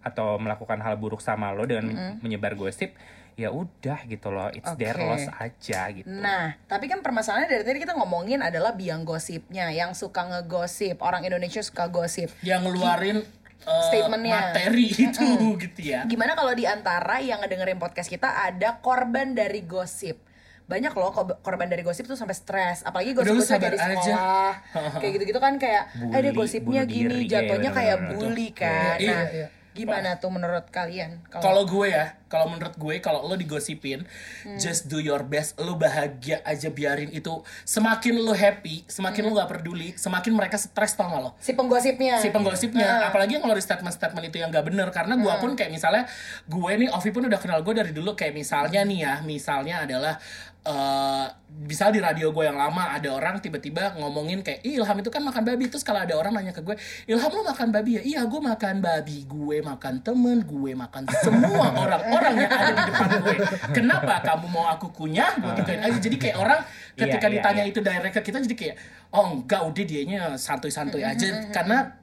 atau 0.01 0.41
melakukan 0.41 0.81
hal 0.81 0.97
buruk 0.97 1.21
sama 1.21 1.53
lo 1.53 1.69
dengan 1.69 2.17
menyebar 2.25 2.57
gosip, 2.57 2.97
ya 3.39 3.49
udah 3.49 4.03
gitu 4.05 4.29
loh. 4.29 4.51
It's 4.51 4.67
their 4.75 4.93
Oke. 4.93 5.07
loss 5.07 5.25
aja 5.31 5.81
gitu. 5.89 6.11
Nah, 6.11 6.59
tapi 6.67 6.85
kan 6.85 6.99
permasalahannya 6.99 7.47
dari 7.49 7.63
tadi 7.63 7.79
kita 7.79 7.95
ngomongin 7.95 8.43
adalah 8.43 8.75
biang 8.75 9.03
gosipnya, 9.03 9.71
yang 9.71 9.95
suka 9.95 10.27
ngegosip. 10.27 10.99
Orang 10.99 11.23
Indonesia 11.23 11.63
suka 11.63 11.87
gosip. 11.87 12.35
yang 12.43 12.61
ngeluarin 12.61 13.23
uh, 13.63 13.83
Statementnya. 13.87 14.51
materi 14.51 14.91
itu 14.91 15.27
gitu 15.57 15.81
ya. 15.81 16.03
Gimana 16.05 16.35
kalau 16.35 16.51
di 16.51 16.67
antara 16.67 17.23
yang 17.23 17.39
ngedengerin 17.39 17.79
podcast 17.79 18.11
kita 18.11 18.27
ada 18.27 18.79
korban 18.79 19.33
dari 19.33 19.63
gosip? 19.63 20.19
Banyak 20.67 20.93
loh 20.93 21.09
ko- 21.09 21.39
korban 21.39 21.65
dari 21.65 21.81
gosip 21.81 22.05
tuh 22.05 22.13
sampai 22.13 22.35
stres, 22.35 22.83
apalagi 22.83 23.15
gosip-gosip 23.15 23.55
sabar 23.55 23.73
dari 23.73 23.79
aja. 23.79 23.97
sekolah. 23.97 24.53
kayak 24.99 25.13
gitu-gitu 25.15 25.39
kan 25.39 25.57
kayak 25.57 25.83
eh 26.13 26.21
dia 26.21 26.29
Bully, 26.29 26.41
gosipnya 26.45 26.83
gini, 26.85 27.09
diri, 27.09 27.21
iya, 27.23 27.31
jatuhnya 27.41 27.71
bener-bener 27.71 27.79
kayak 27.79 27.97
bully 28.13 28.49
kan. 28.53 28.97
Iya, 28.99 29.09
Nah, 29.09 29.25
iya. 29.33 29.47
Gimana 29.79 30.19
tuh 30.19 30.29
menurut 30.29 30.67
kalian? 30.69 31.23
Kalau 31.31 31.63
gue 31.63 31.87
ya, 31.89 32.19
kalau 32.27 32.51
menurut 32.51 32.75
gue 32.75 32.99
kalau 32.99 33.23
lo 33.23 33.33
digosipin, 33.33 34.03
Hmm. 34.43 34.59
just 34.59 34.85
do 34.85 34.99
your 34.99 35.23
best, 35.23 35.55
lo 35.57 35.75
bahagia 35.75 36.43
aja 36.43 36.69
biarin 36.69 37.09
itu. 37.09 37.31
Semakin 37.63 38.19
lo 38.19 38.35
happy, 38.35 38.83
semakin 38.85 39.23
Hmm. 39.23 39.31
lo 39.31 39.39
gak 39.39 39.51
peduli, 39.55 39.95
semakin 39.95 40.33
mereka 40.33 40.59
stres 40.59 40.93
tau 40.93 41.07
gak 41.07 41.21
lo? 41.21 41.31
si 41.39 41.53
penggosipnya. 41.53 42.19
si 42.19 42.29
penggosipnya 42.29 43.07
apalagi 43.07 43.33
yang 43.33 43.43
ngeluarin 43.43 43.63
statement-statement 43.63 44.25
itu 44.27 44.37
yang 44.37 44.51
gak 44.51 44.65
bener 44.65 44.91
karena 44.91 45.15
gue 45.15 45.35
pun 45.39 45.55
kayak 45.55 45.71
misalnya 45.71 46.05
gue 46.45 46.73
nih 46.77 46.89
Ovi 46.91 47.11
pun 47.11 47.23
udah 47.23 47.39
kenal 47.39 47.61
gue 47.61 47.71
dari 47.73 47.93
dulu 47.93 48.13
kayak 48.13 48.35
misalnya 48.35 48.83
nih 48.83 48.99
ya 48.99 49.15
misalnya 49.23 49.85
adalah 49.85 50.19
eh 50.67 51.27
misal 51.59 51.91
di 51.91 51.99
radio 51.99 52.31
gue 52.31 52.45
yang 52.47 52.55
lama 52.55 52.95
ada 52.95 53.09
orang 53.11 53.43
tiba-tiba 53.43 53.99
ngomongin 53.99 54.47
kayak 54.47 54.63
Ih, 54.63 54.79
Ilham 54.79 55.01
itu 55.03 55.11
kan 55.11 55.25
makan 55.25 55.43
babi. 55.43 55.67
Terus 55.67 55.83
kalau 55.83 56.05
ada 56.05 56.15
orang 56.15 56.31
nanya 56.37 56.55
ke 56.55 56.63
gue 56.63 56.77
Ilham 57.11 57.31
lo 57.35 57.43
makan 57.43 57.69
babi 57.75 57.91
ya? 57.99 58.03
Iya 58.05 58.21
gue 58.31 58.41
makan 58.41 58.79
babi. 58.79 59.27
Gue 59.27 59.59
makan 59.65 60.05
temen 60.05 60.45
gue 60.47 60.73
makan 60.79 61.03
semua 61.25 61.67
orang-orang 61.83 62.35
yang 62.47 62.53
ada 62.53 62.73
di 62.73 62.83
depan 62.89 63.09
gue. 63.25 63.37
Kenapa? 63.75 64.15
Kamu 64.23 64.47
mau 64.49 64.67
aku 64.71 64.93
kunyah? 64.95 65.35
Gue 65.43 65.51
gituin 65.59 65.83
aja. 65.83 65.99
Jadi 65.99 66.17
kayak 66.17 66.37
orang 66.39 66.61
ketika 66.95 67.27
Iya, 67.27 67.35
iya, 67.35 67.37
ditanya 67.43 67.63
iya. 67.67 67.71
itu 67.75 67.81
direct 67.83 68.15
ke 68.15 68.23
kita 68.31 68.39
jadi 68.45 68.57
kayak 68.59 68.77
oh 69.15 69.27
enggak 69.35 69.61
udah 69.65 69.85
dianya 69.85 70.21
santuy-santuy 70.39 71.03
aja. 71.03 71.49
karena 71.51 71.98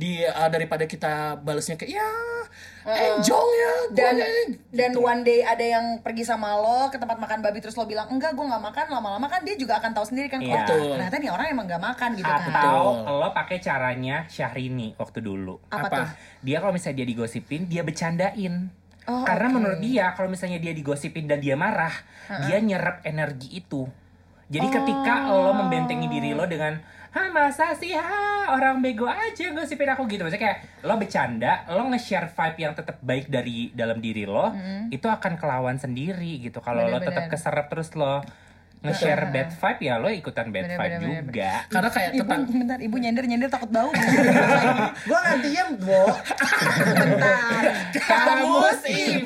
di 0.00 0.24
uh, 0.24 0.48
daripada 0.48 0.88
kita 0.88 1.36
balesnya 1.38 1.76
kayak 1.76 1.92
ya 1.92 2.08
enjong 2.80 3.48
ya 3.52 3.72
gua 3.84 3.92
dan 3.92 4.14
nih." 4.16 4.46
dan 4.72 4.92
one 4.96 5.20
day 5.20 5.44
ada 5.44 5.60
yang 5.60 6.00
pergi 6.00 6.24
sama 6.24 6.56
lo 6.56 6.88
ke 6.88 6.96
tempat 6.96 7.20
makan 7.20 7.44
babi 7.44 7.60
terus 7.60 7.76
lo 7.76 7.84
bilang 7.84 8.08
enggak 8.08 8.32
gue 8.32 8.40
nggak 8.40 8.64
makan 8.64 8.86
lama-lama 8.88 9.28
kan 9.28 9.44
dia 9.44 9.52
juga 9.54 9.76
akan 9.76 9.92
tahu 9.92 10.08
sendiri 10.08 10.26
kan 10.26 10.40
Iya. 10.40 10.48
oh 10.48 10.58
Betul. 10.64 10.96
ternyata 10.96 11.16
nih 11.20 11.30
orang 11.30 11.46
emang 11.50 11.66
nggak 11.68 11.82
makan 11.84 12.10
gitu 12.16 12.24
kan 12.26 12.40
Atau 12.40 12.82
lo 13.04 13.28
pakai 13.30 13.58
caranya 13.60 14.24
Syahrini 14.26 14.96
waktu 14.96 15.20
dulu. 15.20 15.60
apa, 15.68 15.86
apa? 15.86 15.96
tuh 16.00 16.08
Dia 16.40 16.56
kalau 16.58 16.72
misalnya 16.72 17.04
dia 17.04 17.08
digosipin, 17.12 17.68
dia 17.68 17.82
bercandain. 17.84 18.54
Oh, 19.04 19.24
Karena 19.24 19.46
oke. 19.48 19.54
menurut 19.60 19.80
dia 19.80 20.16
kalau 20.16 20.28
misalnya 20.32 20.56
dia 20.56 20.72
digosipin 20.72 21.28
dan 21.28 21.38
dia 21.38 21.52
marah, 21.54 21.92
dia 22.48 22.56
nyerap 22.58 23.04
energi 23.04 23.60
itu. 23.60 23.84
Jadi 24.50 24.66
ketika 24.66 25.30
lo 25.30 25.54
membentengi 25.54 26.10
diri 26.10 26.34
lo 26.34 26.44
dengan 26.44 26.74
Hah 27.10 27.26
masa 27.34 27.74
sih? 27.74 27.90
Ha 27.90 28.54
orang 28.54 28.78
bego 28.78 29.06
aja 29.06 29.50
gosipin 29.50 29.90
aku 29.90 30.06
gitu. 30.06 30.22
Maksudnya 30.22 30.42
kayak 30.46 30.58
lo 30.86 30.94
bercanda 30.94 31.66
Lo 31.70 31.90
nge-share 31.90 32.30
vibe 32.30 32.58
yang 32.58 32.74
tetap 32.74 33.02
baik 33.02 33.26
dari 33.26 33.70
dalam 33.74 33.98
diri 33.98 34.26
lo 34.26 34.54
Itu 34.90 35.06
akan 35.10 35.38
kelawan 35.38 35.78
sendiri 35.78 36.38
gitu. 36.42 36.62
Kalau 36.62 36.86
lo 36.86 36.98
tetap 36.98 37.30
keserap 37.30 37.70
terus 37.70 37.94
lo 37.94 38.22
nge-share 38.80 39.28
bad 39.28 39.52
vibe 39.52 39.80
ya 39.84 39.94
lo 40.00 40.08
ikutan 40.08 40.48
bad 40.48 40.64
Bener, 40.64 40.78
vibe 40.80 40.88
bener, 40.88 41.00
bener, 41.04 41.24
juga. 41.28 41.52
Karena 41.68 41.90
kayak 41.92 42.10
Ibu, 42.10 42.20
tetang 42.24 42.42
bentar, 42.48 42.78
ibu 42.80 42.96
nyender 42.96 43.24
nyender 43.28 43.48
takut 43.52 43.68
bau. 43.68 43.92
Gua 45.08 45.18
nggak 45.20 45.38
diem, 45.44 45.68
Bo. 45.84 46.04
bentar. 46.96 47.62
Kamus 47.92 48.80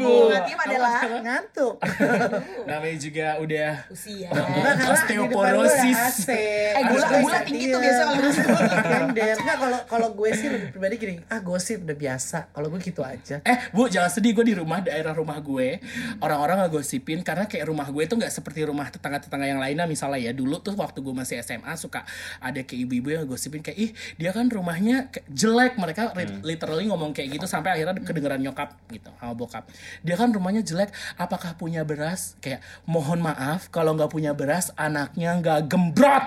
ibu. 0.06 0.36
Tim 0.44 0.58
adalah 0.60 0.92
Ngantuk. 1.16 1.74
namanya 2.68 2.96
juga 2.96 3.26
udah 3.38 3.72
usia. 3.88 4.28
Enggak, 4.28 4.72
karena 4.74 4.84
Osteoporosis. 4.92 6.00
Eh, 6.28 6.82
gula- 6.82 7.10
gula 7.20 7.38
tinggi 7.42 7.66
tuh 7.68 7.78
iya. 7.78 7.84
biasa 7.84 8.00
kalau 8.02 8.18
gosip. 8.20 8.44
Nyender. 8.84 9.36
Enggak, 9.36 9.56
kalau 9.58 9.78
kalau 9.84 10.08
gue 10.12 10.30
sih 10.32 10.48
lebih 10.48 10.68
pribadi 10.70 10.94
gini, 10.96 11.14
ah 11.26 11.40
gosip 11.40 11.82
udah 11.82 11.96
biasa. 11.96 12.38
Kalau 12.50 12.66
gue 12.68 12.80
gitu 12.80 13.02
aja. 13.02 13.36
Eh 13.42 13.58
bu 13.70 13.86
jangan 13.86 14.10
sedih 14.10 14.32
gue 14.32 14.44
di 14.44 14.54
rumah 14.54 14.80
daerah 14.80 15.12
rumah 15.12 15.38
gue 15.38 15.78
orang-orang 16.18 16.64
ngegosipin 16.64 17.20
karena 17.20 17.44
kayak 17.44 17.66
rumah 17.66 17.86
gue 17.86 18.04
tuh 18.04 18.16
nggak 18.16 18.32
seperti 18.32 18.62
rumah 18.62 18.88
tetangga-tetangga 18.88 19.46
yang 19.46 19.58
lainnya 19.58 19.84
misalnya 19.84 20.20
ya 20.20 20.32
dulu 20.32 20.58
tuh 20.58 20.74
waktu 20.74 21.00
gue 21.00 21.14
masih 21.14 21.40
SMA 21.40 21.74
suka 21.74 22.02
ada 22.38 22.60
kayak 22.60 22.80
ibu-ibu 22.84 23.08
yang 23.10 23.20
ngegosipin 23.24 23.60
kayak 23.60 23.78
ih 23.78 23.90
dia 24.14 24.30
kan 24.30 24.46
rumahnya 24.46 25.08
kayak 25.08 25.26
jelek 25.28 25.72
mereka 25.76 26.10
ri- 26.12 26.42
literally 26.42 26.86
ngomong 26.86 27.10
kayak 27.10 27.32
gitu 27.32 27.46
sampai 27.46 27.74
akhirnya 27.74 27.96
kedengeran 28.00 28.40
nyokap 28.40 28.74
gitu 28.88 29.10
sama 29.14 29.32
bokap 29.32 29.64
dia 30.00 30.16
kan 30.16 30.32
rumahnya 30.32 30.64
jelek 30.64 30.90
apakah 31.14 31.54
punya 31.54 31.84
beras 31.84 32.34
kayak 32.40 32.58
mohon 32.84 33.20
maaf 33.20 33.68
kalau 33.68 33.94
nggak 33.94 34.10
punya 34.10 34.32
beras 34.32 34.72
anaknya 34.74 35.36
nggak 35.38 35.68
gembrot 35.68 36.24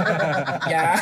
ya 0.72 0.96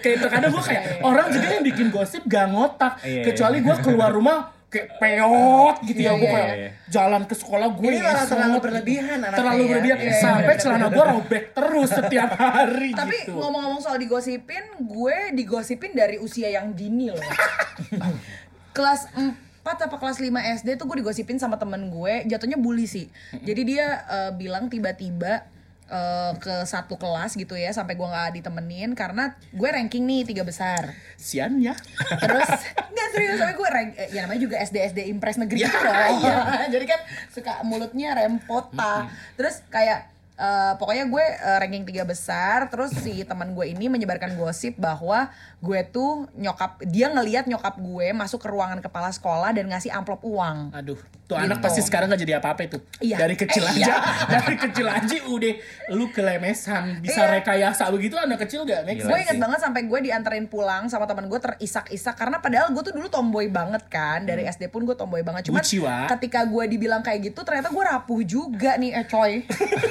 kayak 0.00 0.16
terkadang 0.22 0.50
gue 0.52 0.62
kayak 0.62 0.82
orang 1.00 1.26
juga 1.30 1.46
yang 1.50 1.64
bikin 1.64 1.88
gosip 1.88 2.22
gak 2.26 2.46
ngotak 2.48 2.98
Iya, 3.02 3.22
iya. 3.22 3.24
kecuali 3.24 3.58
gue 3.60 3.76
keluar 3.80 4.10
rumah 4.10 4.38
kayak 4.66 4.98
peot 4.98 5.76
gitu 5.86 6.00
ya 6.00 6.12
Iya, 6.12 6.18
gue 6.18 6.26
iya, 6.26 6.34
kayak 6.34 6.56
iya. 6.58 6.70
jalan 6.90 7.22
ke 7.24 7.34
sekolah 7.34 7.68
gue 7.70 7.86
Ini 7.86 7.98
ngesot 8.02 8.28
terlalu 8.28 8.58
berlebihan 8.58 9.18
anaknya 9.22 9.38
terlalu 9.38 9.62
ya. 9.62 9.68
berlebihan 9.70 9.98
Iya, 10.02 10.12
sampai 10.18 10.54
celana 10.58 10.86
gue 10.90 11.04
robek 11.06 11.44
terus 11.54 11.88
setiap 11.88 12.30
hari 12.34 12.90
Tapi 12.92 13.16
gitu. 13.24 13.32
ngomong-ngomong 13.38 13.80
soal 13.80 13.96
digosipin, 13.96 14.64
gue 14.82 15.16
digosipin 15.32 15.92
dari 15.94 16.16
usia 16.18 16.50
yang 16.50 16.74
dini 16.74 17.14
loh. 17.14 17.22
kelas 18.76 19.08
4 19.14 19.45
apa 19.68 19.96
kelas 19.96 20.18
5 20.18 20.30
SD 20.56 20.68
tuh 20.74 20.86
gue 20.86 21.02
digosipin 21.02 21.36
sama 21.36 21.56
temen 21.56 21.90
gue, 21.90 22.22
jatuhnya 22.24 22.54
bully 22.54 22.86
sih. 22.86 23.10
Jadi 23.34 23.62
dia 23.66 23.86
eh, 24.04 24.30
bilang 24.32 24.66
tiba-tiba 24.66 25.42
eh, 25.86 26.32
ke 26.36 26.62
satu 26.62 26.94
kelas 26.94 27.34
gitu 27.34 27.52
ya 27.52 27.70
sampai 27.70 27.94
gue 27.94 28.04
nggak 28.04 28.30
ditemenin 28.36 28.92
karena 28.92 29.34
gue 29.50 29.68
ranking 29.68 30.02
nih 30.02 30.22
tiga 30.24 30.42
besar. 30.42 30.94
sian 31.16 31.58
ya 31.58 31.74
Terus 32.16 32.48
nggak 32.92 33.08
serius 33.10 33.36
tapi 33.36 33.54
gue 33.54 33.68
rank, 33.68 33.90
eh, 33.96 34.08
ya 34.10 34.22
namanya 34.22 34.40
juga 34.40 34.56
SD 34.58 34.76
SD 34.94 34.98
impres 35.08 35.36
negeri 35.36 35.58
Ya, 35.58 35.68
gitu 35.68 35.82
loh. 35.82 36.08
iya. 36.20 36.36
Jadi 36.74 36.84
kan 36.86 37.00
suka 37.28 37.52
mulutnya 37.62 38.14
rempota. 38.14 39.10
Terus 39.34 39.66
kayak 39.66 40.14
eh, 40.36 40.72
pokoknya 40.76 41.04
gue 41.08 41.24
eh, 41.24 41.56
ranking 41.60 41.84
tiga 41.88 42.04
besar. 42.04 42.68
Terus 42.68 42.92
si 43.00 43.24
teman 43.24 43.52
gue 43.56 43.66
ini 43.66 43.88
menyebarkan 43.88 44.36
gosip 44.36 44.76
bahwa 44.76 45.28
gue 45.60 45.80
tuh 45.90 46.28
nyokap 46.36 46.80
dia 46.86 47.10
ngelihat 47.10 47.48
nyokap 47.48 47.80
gue 47.80 48.12
masuk 48.12 48.44
ke 48.44 48.48
ruangan 48.52 48.80
kepala 48.84 49.10
sekolah 49.10 49.50
dan 49.56 49.66
ngasih 49.66 49.90
amplop 49.90 50.22
uang. 50.22 50.70
aduh 50.76 51.00
tuh 51.26 51.34
anak 51.34 51.58
pasti 51.58 51.80
sekarang 51.80 52.06
gak 52.06 52.18
jadi 52.18 52.38
apa-apa 52.38 52.62
itu. 52.64 52.78
Iya. 52.98 53.18
dari 53.18 53.34
kecil 53.34 53.60
Eh, 53.60 53.70
aja. 53.72 53.82
Iya. 53.82 53.94
dari 54.38 54.54
kecil 54.56 54.86
aja 54.86 55.16
udah 55.26 55.52
lu 55.90 56.06
kelemesan 56.08 56.98
bisa 56.98 57.20
Iya. 57.20 57.34
rekayasa 57.36 57.90
begitu 57.90 58.14
anak 58.14 58.38
kecil 58.40 58.62
gak 58.62 58.82
make 58.82 58.98
gue 58.98 59.10
inget 59.16 59.36
banget 59.36 59.58
sampai 59.58 59.84
gue 59.84 59.98
dianterin 60.00 60.46
pulang 60.46 60.86
sama 60.86 61.04
teman 61.04 61.26
gue 61.26 61.36
terisak-isak 61.36 62.14
karena 62.14 62.38
padahal 62.38 62.70
gue 62.70 62.78
tuh 62.80 62.92
dulu 62.92 63.06
tomboy 63.06 63.46
banget 63.46 63.82
kan. 63.86 64.22
Dari 64.22 64.44
SD 64.44 64.68
pun 64.68 64.82
gue 64.82 64.94
tomboy 64.94 65.20
banget. 65.20 65.46
Cuman 65.46 65.60
Buci, 65.60 65.78
Wak. 65.78 66.14
ketika 66.14 66.44
gue 66.44 66.64
dibilang 66.68 67.00
kayak 67.00 67.26
gitu 67.26 67.42
ternyata 67.42 67.68
gue 67.68 67.84
rapuh 67.84 68.20
juga 68.22 68.74
nih 68.76 68.94
eh 68.94 69.04
coy. 69.04 69.42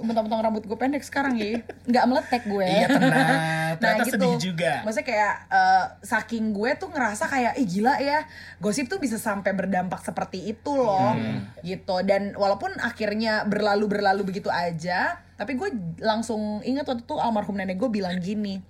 Mentang-mentang 0.00 0.40
rambut 0.42 0.64
gue 0.64 0.78
pendek 0.78 1.02
sekarang 1.02 1.36
ya. 1.36 1.60
Nggak 1.84 2.04
meletek 2.06 2.42
gue 2.44 2.64
iya 2.64 2.86
tenang. 2.86 3.36
Ternyata 3.80 4.04
sedih 4.06 4.34
juga. 4.38 4.72
Maksudnya 4.82 5.06
kayak 5.06 5.34
eh, 5.46 5.84
saking 6.02 6.44
gue 6.50 6.70
tuh 6.74 6.88
ngerasa 6.88 7.24
kayak 7.26 7.52
ih 7.56 7.66
gila 7.68 7.94
ya. 7.96 8.24
Gosip 8.58 8.86
tuh 8.86 8.96
bisa 8.96 9.16
sampai 9.16 9.52
berdampak 9.52 10.00
seperti 10.00 10.48
itu 10.48 10.69
loh. 10.78 11.14
Hmm. 11.16 11.48
gitu. 11.64 11.96
Dan 12.06 12.34
walaupun 12.38 12.76
akhirnya 12.78 13.46
berlalu 13.48 13.90
berlalu 13.90 14.22
begitu 14.26 14.52
aja 14.52 15.18
tapi 15.40 15.56
gue 15.56 15.72
langsung 16.04 16.60
ingat 16.60 16.84
waktu 16.84 17.00
itu 17.00 17.16
almarhum 17.16 17.56
nenek 17.56 17.80
gue 17.80 17.88
bilang 17.88 18.20
gini 18.20 18.60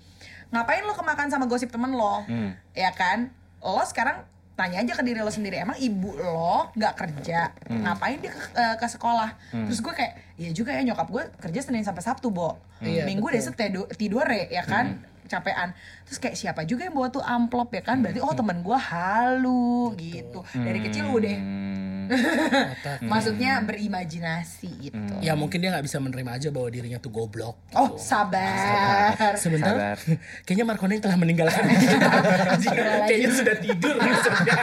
ngapain 0.50 0.82
lo 0.82 0.94
kemakan 0.94 1.30
sama 1.30 1.46
gosip 1.46 1.70
temen 1.70 1.94
lo? 1.94 2.26
Hmm. 2.26 2.54
ya 2.74 2.90
kan? 2.90 3.30
Lo 3.62 3.82
sekarang 3.86 4.26
tanya 4.58 4.84
aja 4.84 4.92
ke 4.92 5.02
diri 5.06 5.24
lo 5.24 5.32
sendiri 5.32 5.62
emang 5.62 5.78
ibu 5.78 6.10
lo 6.18 6.74
nggak 6.74 6.94
kerja? 6.98 7.54
Ngapain 7.70 8.18
dia 8.18 8.34
ke, 8.34 8.40
eh, 8.58 8.74
ke 8.76 8.86
sekolah? 8.90 9.30
Terus 9.54 9.80
gue 9.80 9.94
kayak 9.94 10.12
iya 10.36 10.50
juga 10.50 10.74
ya 10.74 10.82
nyokap 10.82 11.08
gue 11.08 11.22
kerja 11.38 11.60
senin 11.70 11.86
sampai 11.86 12.02
sabtu 12.02 12.34
bo. 12.34 12.58
Iya, 12.82 13.06
minggu 13.06 13.30
deh 13.30 13.40
tidur 13.40 13.86
tidur 13.94 14.26
ya 14.26 14.62
kan? 14.66 15.06
Capean. 15.30 15.70
Terus 16.10 16.18
kayak 16.18 16.36
siapa 16.36 16.66
juga 16.66 16.90
yang 16.90 16.98
bawa 16.98 17.14
tuh 17.14 17.22
amplop 17.22 17.70
ya 17.70 17.86
kan? 17.86 18.02
Berarti 18.02 18.18
oh 18.18 18.34
teman 18.34 18.66
gue 18.66 18.74
halu 18.74 19.94
gitu. 19.94 20.42
Dari 20.50 20.82
kecil 20.82 21.06
udah 21.06 21.36
maksudnya 23.10 23.62
berimajinasi 23.62 24.90
gitu. 24.90 25.12
Ya 25.22 25.38
mungkin 25.38 25.62
dia 25.62 25.70
nggak 25.70 25.86
bisa 25.86 25.98
menerima 26.02 26.30
aja 26.36 26.48
bahwa 26.50 26.68
dirinya 26.70 26.98
tuh 26.98 27.12
goblok 27.12 27.56
oh 27.74 27.94
sabar. 27.96 29.14
Sebentar. 29.42 29.74
Sabar. 29.74 29.96
kayaknya 30.46 30.64
Marconing 30.66 31.00
telah 31.00 31.16
meninggalkan 31.16 31.64
kita. 31.70 32.08
Kayaknya 33.06 33.30
sudah 33.34 33.56
tidur. 33.58 33.96
Maksudnya 34.00 34.54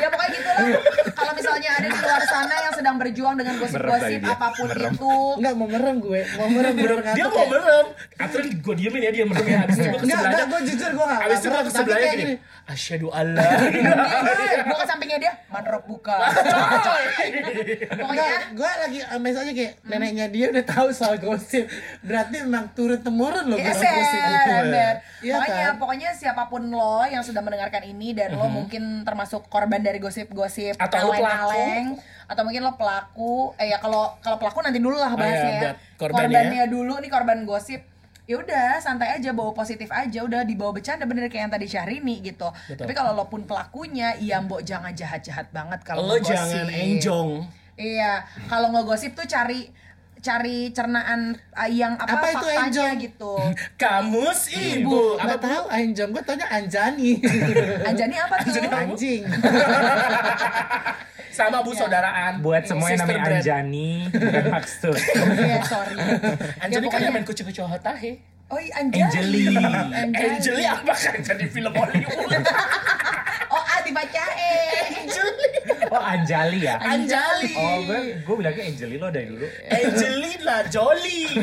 ya 0.00 0.08
pokoknya 0.08 0.30
gitu 0.32 0.48
lah 0.48 1.09
kalau 1.30 1.38
misalnya 1.54 1.70
ada 1.72 1.86
di 1.86 2.00
luar 2.00 2.22
sana 2.24 2.54
yang 2.60 2.74
sedang 2.74 2.96
berjuang 2.96 3.34
dengan 3.34 3.54
gosip-gosip 3.56 4.20
apa 4.20 4.46
pun 4.50 4.66
Merem. 4.68 4.92
itu. 4.92 5.14
Enggak 5.38 5.54
mau 5.54 5.68
merem 5.68 5.96
gue, 5.98 6.20
mau 6.34 6.48
merem 6.48 6.72
bener 6.74 6.90
ngantuk. 6.96 7.14
dia 7.14 7.26
mau 7.28 7.46
merem. 7.46 7.86
Atau 8.16 8.38
gue 8.42 8.74
diemin 8.76 9.00
ya 9.00 9.10
dia 9.10 9.24
merem 9.24 9.46
ya 9.46 9.58
Abis 9.62 9.76
itu 9.76 9.84
gue 9.84 9.92
ke 9.92 9.98
Enggak, 10.00 10.18
sebelahnya. 10.18 10.34
enggak, 10.34 10.46
gue 10.50 10.60
jujur 10.66 10.90
gue 10.90 11.04
enggak. 11.04 11.22
Abis 11.22 11.38
itu 11.38 11.48
gue 11.48 11.62
ke 11.62 11.70
sebelahnya 11.70 12.12
gini. 12.16 12.34
Asyadu 12.66 13.08
Allah. 13.10 13.42
Gue 14.62 14.76
ke 14.76 14.86
sampingnya 14.86 15.18
dia. 15.18 15.32
Manrop 15.48 15.82
buka. 15.84 16.14
Pokoknya 17.90 18.22
Enggak, 18.22 18.42
gue 18.52 18.70
lagi 18.78 19.00
ames 19.04 19.34
aja 19.34 19.50
kayak 19.50 19.72
neneknya 19.82 20.26
dia 20.28 20.46
udah 20.48 20.64
tahu 20.64 20.88
soal 20.90 21.18
gosip. 21.18 21.66
Berarti 22.00 22.36
memang 22.40 22.70
turun 22.72 23.00
temurun 23.00 23.44
loh 23.46 23.58
Iya, 23.58 23.74
gosip 23.74 23.90
itu. 23.90 24.50
ember. 24.52 24.94
Iya 25.20 25.34
Pokoknya, 25.34 25.64
kan? 25.64 25.74
pokoknya 25.76 26.08
siapa 26.14 26.42
pun 26.46 26.62
lo 26.70 27.02
yang 27.04 27.20
sudah 27.20 27.40
mendengarkan 27.40 27.82
ini 27.84 28.14
dan 28.14 28.32
lo 28.32 28.46
mungkin 28.46 29.02
termasuk 29.02 29.46
korban 29.46 29.80
dari 29.80 29.98
gosip-gosip 29.98 30.78
Atau 30.78 31.10
lo 31.10 31.18
pelaku. 31.20 31.36
kaleng-kaleng, 31.44 31.86
atau 32.26 32.42
mungkin 32.42 32.62
lo 32.62 32.72
pelaku, 32.74 33.34
eh 33.56 33.68
ya 33.68 33.78
kalau 33.78 34.16
kalau 34.18 34.36
pelaku 34.36 34.58
nanti 34.60 34.78
dulu 34.78 34.94
lah 34.94 35.08
Oh, 35.08 35.14
bahasnya 35.14 35.36
iya, 35.42 35.52
ya. 35.52 35.60
buat 35.60 35.76
korban 35.98 36.18
Korbannya 36.24 36.64
dulu 36.66 36.94
nih 36.96 37.08
korban 37.08 37.38
gosip. 37.44 37.82
Ya 38.24 38.38
udah 38.38 38.78
santai 38.78 39.10
aja 39.12 39.30
bawa 39.30 39.50
positif 39.50 39.90
aja 39.90 40.22
udah 40.22 40.40
dibawa 40.42 40.70
bercanda 40.70 41.02
bener 41.02 41.26
kayak 41.26 41.42
yang 41.42 41.52
tadi 41.52 41.66
Syahrini 41.66 42.22
gitu. 42.22 42.46
Betul. 42.64 42.78
Tapi 42.80 42.92
kalau 42.94 43.12
lo 43.12 43.26
pun 43.26 43.42
pelakunya, 43.42 44.14
ya 44.16 44.38
mbok 44.38 44.62
jangan 44.62 44.90
jahat-jahat 44.90 45.50
banget 45.50 45.82
kalau 45.82 46.04
Lo 46.04 46.14
ngegosip. 46.14 46.30
jangan 46.30 46.66
enjong 46.68 47.30
Iya, 47.74 48.12
kalau 48.46 48.70
ngegosip 48.70 49.12
tuh 49.12 49.24
cari 49.24 49.66
cari 50.16 50.68
cernaan 50.68 51.32
uh, 51.50 51.64
yang 51.66 51.96
apa, 51.96 52.12
Apa 52.14 52.26
itu 52.28 52.38
faktanya 52.44 52.62
enjong? 52.62 52.92
gitu. 53.00 53.34
Kamus 53.80 54.40
ibu 54.52 55.16
Apa 55.16 55.34
tahu 55.34 55.64
Anjong, 55.66 56.10
gue 56.12 56.22
taunya 56.22 56.46
Anjani. 56.46 57.10
Anjani 57.88 58.14
apa 58.14 58.34
tuh? 58.38 58.52
Anjing. 58.62 59.22
Sama 61.30 61.60
bu 61.60 61.70
saudaraan 61.72 62.38
Buat 62.40 62.64
semua 62.64 62.88
yang 62.88 63.00
namanya. 63.00 63.38
Anjani 63.38 64.06
bukan 64.08 64.44
maksud. 64.50 64.94
Iya, 65.40 65.58
sorry. 65.62 65.94
Anjani 65.96 66.10
Ya, 66.58 66.60
kan 66.60 66.70
yang 66.70 66.82
pokoknya- 66.84 67.10
main 67.12 67.24
kucu-kucu 67.24 67.62
hotahe 67.62 68.12
Oh, 68.46 68.58
iya, 68.58 68.72
Anjani. 68.76 69.06
Angeli. 69.06 69.46
Angeli 70.12 70.64
apa 70.64 70.90
kan 70.90 71.16
jadi 71.20 71.46
film 71.46 71.70
Hollywood 71.70 72.42
Oh, 73.48 73.58
ah 73.60 73.78
dibacain. 73.80 75.06
Oh 75.88 75.98
Anjali 76.00 76.58
ya. 76.60 76.74
Anjali 76.76 77.50
Oh 77.52 77.78
gue 77.80 77.98
gue 78.20 78.34
bilangnya 78.36 78.62
Angeli 78.64 78.96
lo 78.96 79.06
dari 79.08 79.26
dulu. 79.28 79.46
Angelina 79.68 80.56
Jolie 80.66 81.30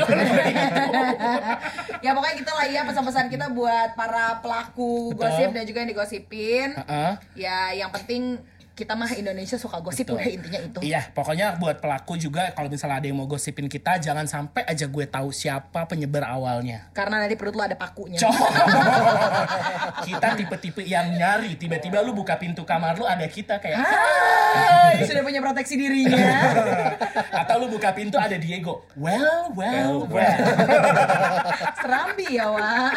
ya 1.99 2.11
pokoknya 2.11 2.35
gitu 2.37 2.51
lah 2.51 2.65
ya 2.65 2.81
pesan-pesan 2.83 3.27
kita 3.27 3.51
buat 3.51 3.91
para 3.93 4.39
pelaku 4.39 5.11
Betul. 5.11 5.19
gosip 5.21 5.49
dan 5.51 5.63
juga 5.63 5.77
yang 5.79 5.89
digosipin. 5.89 6.69
Heeh. 6.75 7.11
Ya, 7.35 7.57
yang 7.73 7.89
penting 7.89 8.39
kita 8.77 8.93
mah 8.93 9.09
Indonesia 9.17 9.57
suka 9.57 9.81
gosip 9.81 10.05
Betul. 10.05 10.21
lah 10.21 10.29
intinya 10.29 10.59
itu. 10.61 10.79
Iya, 10.85 11.09
pokoknya 11.09 11.57
buat 11.57 11.81
pelaku 11.81 12.13
juga 12.21 12.53
kalau 12.53 12.69
misalnya 12.69 13.01
ada 13.01 13.09
yang 13.09 13.17
mau 13.17 13.25
gosipin 13.25 13.65
kita, 13.65 13.97
jangan 13.97 14.29
sampai 14.29 14.61
aja 14.69 14.85
gue 14.85 15.05
tahu 15.09 15.33
siapa 15.33 15.89
penyebar 15.89 16.29
awalnya. 16.29 16.93
Karena 16.93 17.17
nanti 17.17 17.33
perut 17.33 17.57
lo 17.57 17.65
ada 17.65 17.73
pakunya. 17.73 18.21
Cok. 18.21 18.37
kita 20.13 20.27
tipe-tipe 20.37 20.85
yang 20.85 21.09
nyari, 21.09 21.57
tiba-tiba 21.57 22.05
lu 22.05 22.13
buka 22.13 22.37
pintu 22.37 22.61
kamar 22.61 22.93
lu 23.01 23.09
ada 23.09 23.25
kita 23.25 23.57
kayak 23.57 23.81
Hai, 23.81 25.01
sudah 25.09 25.25
punya 25.25 25.41
proteksi 25.41 25.73
dirinya. 25.73 26.21
atau 27.41 27.65
lu 27.65 27.73
buka 27.73 27.97
pintu 27.97 28.21
ada 28.21 28.37
Diego. 28.37 28.85
Well, 28.93 29.57
well, 29.57 30.05
well. 30.05 30.37
Serambi 31.81 32.37
ya, 32.37 32.45
Wak. 32.53 32.93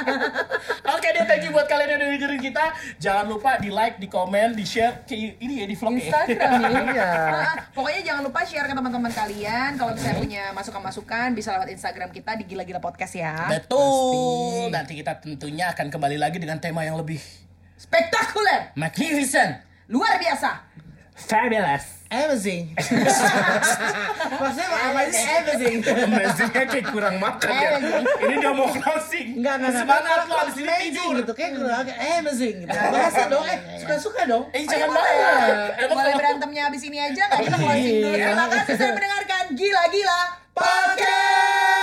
Oke 0.92 1.08
deh, 1.16 1.24
thank 1.24 1.48
you 1.48 1.56
buat 1.56 1.64
kalian 1.64 1.96
yang 1.96 2.00
udah 2.04 2.08
dengerin 2.20 2.40
kita. 2.44 2.64
Jangan 3.00 3.24
lupa 3.32 3.56
di 3.56 3.72
like, 3.72 3.96
di 3.96 4.12
komen, 4.12 4.52
di 4.52 4.68
share 4.68 5.08
ke 5.08 5.16
ini 5.16 5.64
ya 5.64 5.66
di 5.70 5.78
vlog 5.78 5.94
ya. 5.94 6.02
Instagram 6.02 6.52
ya. 6.58 6.70
Iya. 6.90 7.12
Nah, 7.30 7.54
pokoknya 7.70 8.00
jangan 8.02 8.22
lupa 8.26 8.40
share 8.42 8.66
ke 8.66 8.74
teman-teman 8.74 9.12
kalian. 9.14 9.70
Kalau 9.78 9.94
misalnya 9.94 10.18
punya 10.18 10.44
masukan-masukan 10.50 11.28
bisa 11.32 11.54
lewat 11.54 11.70
Instagram 11.70 12.10
kita 12.10 12.34
di 12.34 12.44
Gila 12.44 12.66
Gila 12.66 12.82
Podcast 12.82 13.14
ya. 13.14 13.46
Betul. 13.46 14.74
Nanti 14.74 14.98
kita 14.98 15.22
tentunya 15.22 15.70
akan 15.70 15.86
kembali 15.88 16.18
lagi 16.18 16.42
dengan 16.42 16.58
tema 16.58 16.82
yang 16.82 16.98
lebih 16.98 17.22
Spektakuler, 17.80 18.74
magnificent. 18.74 19.62
luar 19.88 20.18
biasa. 20.18 20.50
Fabulous. 21.22 21.84
Amazing. 22.10 22.74
Maksudnya 24.42 24.66
amazing? 24.90 25.78
Amazingnya 25.78 26.64
kayak 26.66 26.90
kurang 26.90 27.22
makan 27.22 27.54
ya. 27.54 27.78
Ini 28.18 28.34
dia 28.36 28.50
mau 28.50 28.66
closing. 28.66 29.38
Enggak, 29.38 29.62
enggak, 29.62 29.70
enggak. 29.70 29.86
Semangat 29.86 30.18
lo 30.26 30.34
abis 30.36 30.56
ini 30.56 30.66
amazing 30.66 30.90
tidur. 30.90 31.14
gitu 31.22 31.32
kayak 31.32 31.52
kurang 31.54 31.86
amazing 31.86 32.54
gitu. 32.66 32.74
Bahasa 32.74 33.22
dong, 33.32 33.46
eh 33.46 33.58
suka-suka 33.78 34.26
dong. 34.26 34.44
Eh 34.50 34.66
jangan 34.66 34.90
banget. 34.90 35.70
Emang 35.78 35.94
Boleh 35.94 36.02
kalau- 36.02 36.18
berantemnya 36.18 36.62
abis 36.66 36.82
ini 36.82 36.98
aja 36.98 37.22
nggak 37.30 37.40
kita 37.46 37.56
closing 37.56 37.94
dulu. 37.94 38.10
Iya. 38.10 38.26
Terima 38.26 38.46
kasih 38.50 38.72
sudah 38.74 38.90
mendengarkan 38.90 39.42
Gila 39.54 39.84
Gila 39.86 40.20
Podcast. 40.50 41.79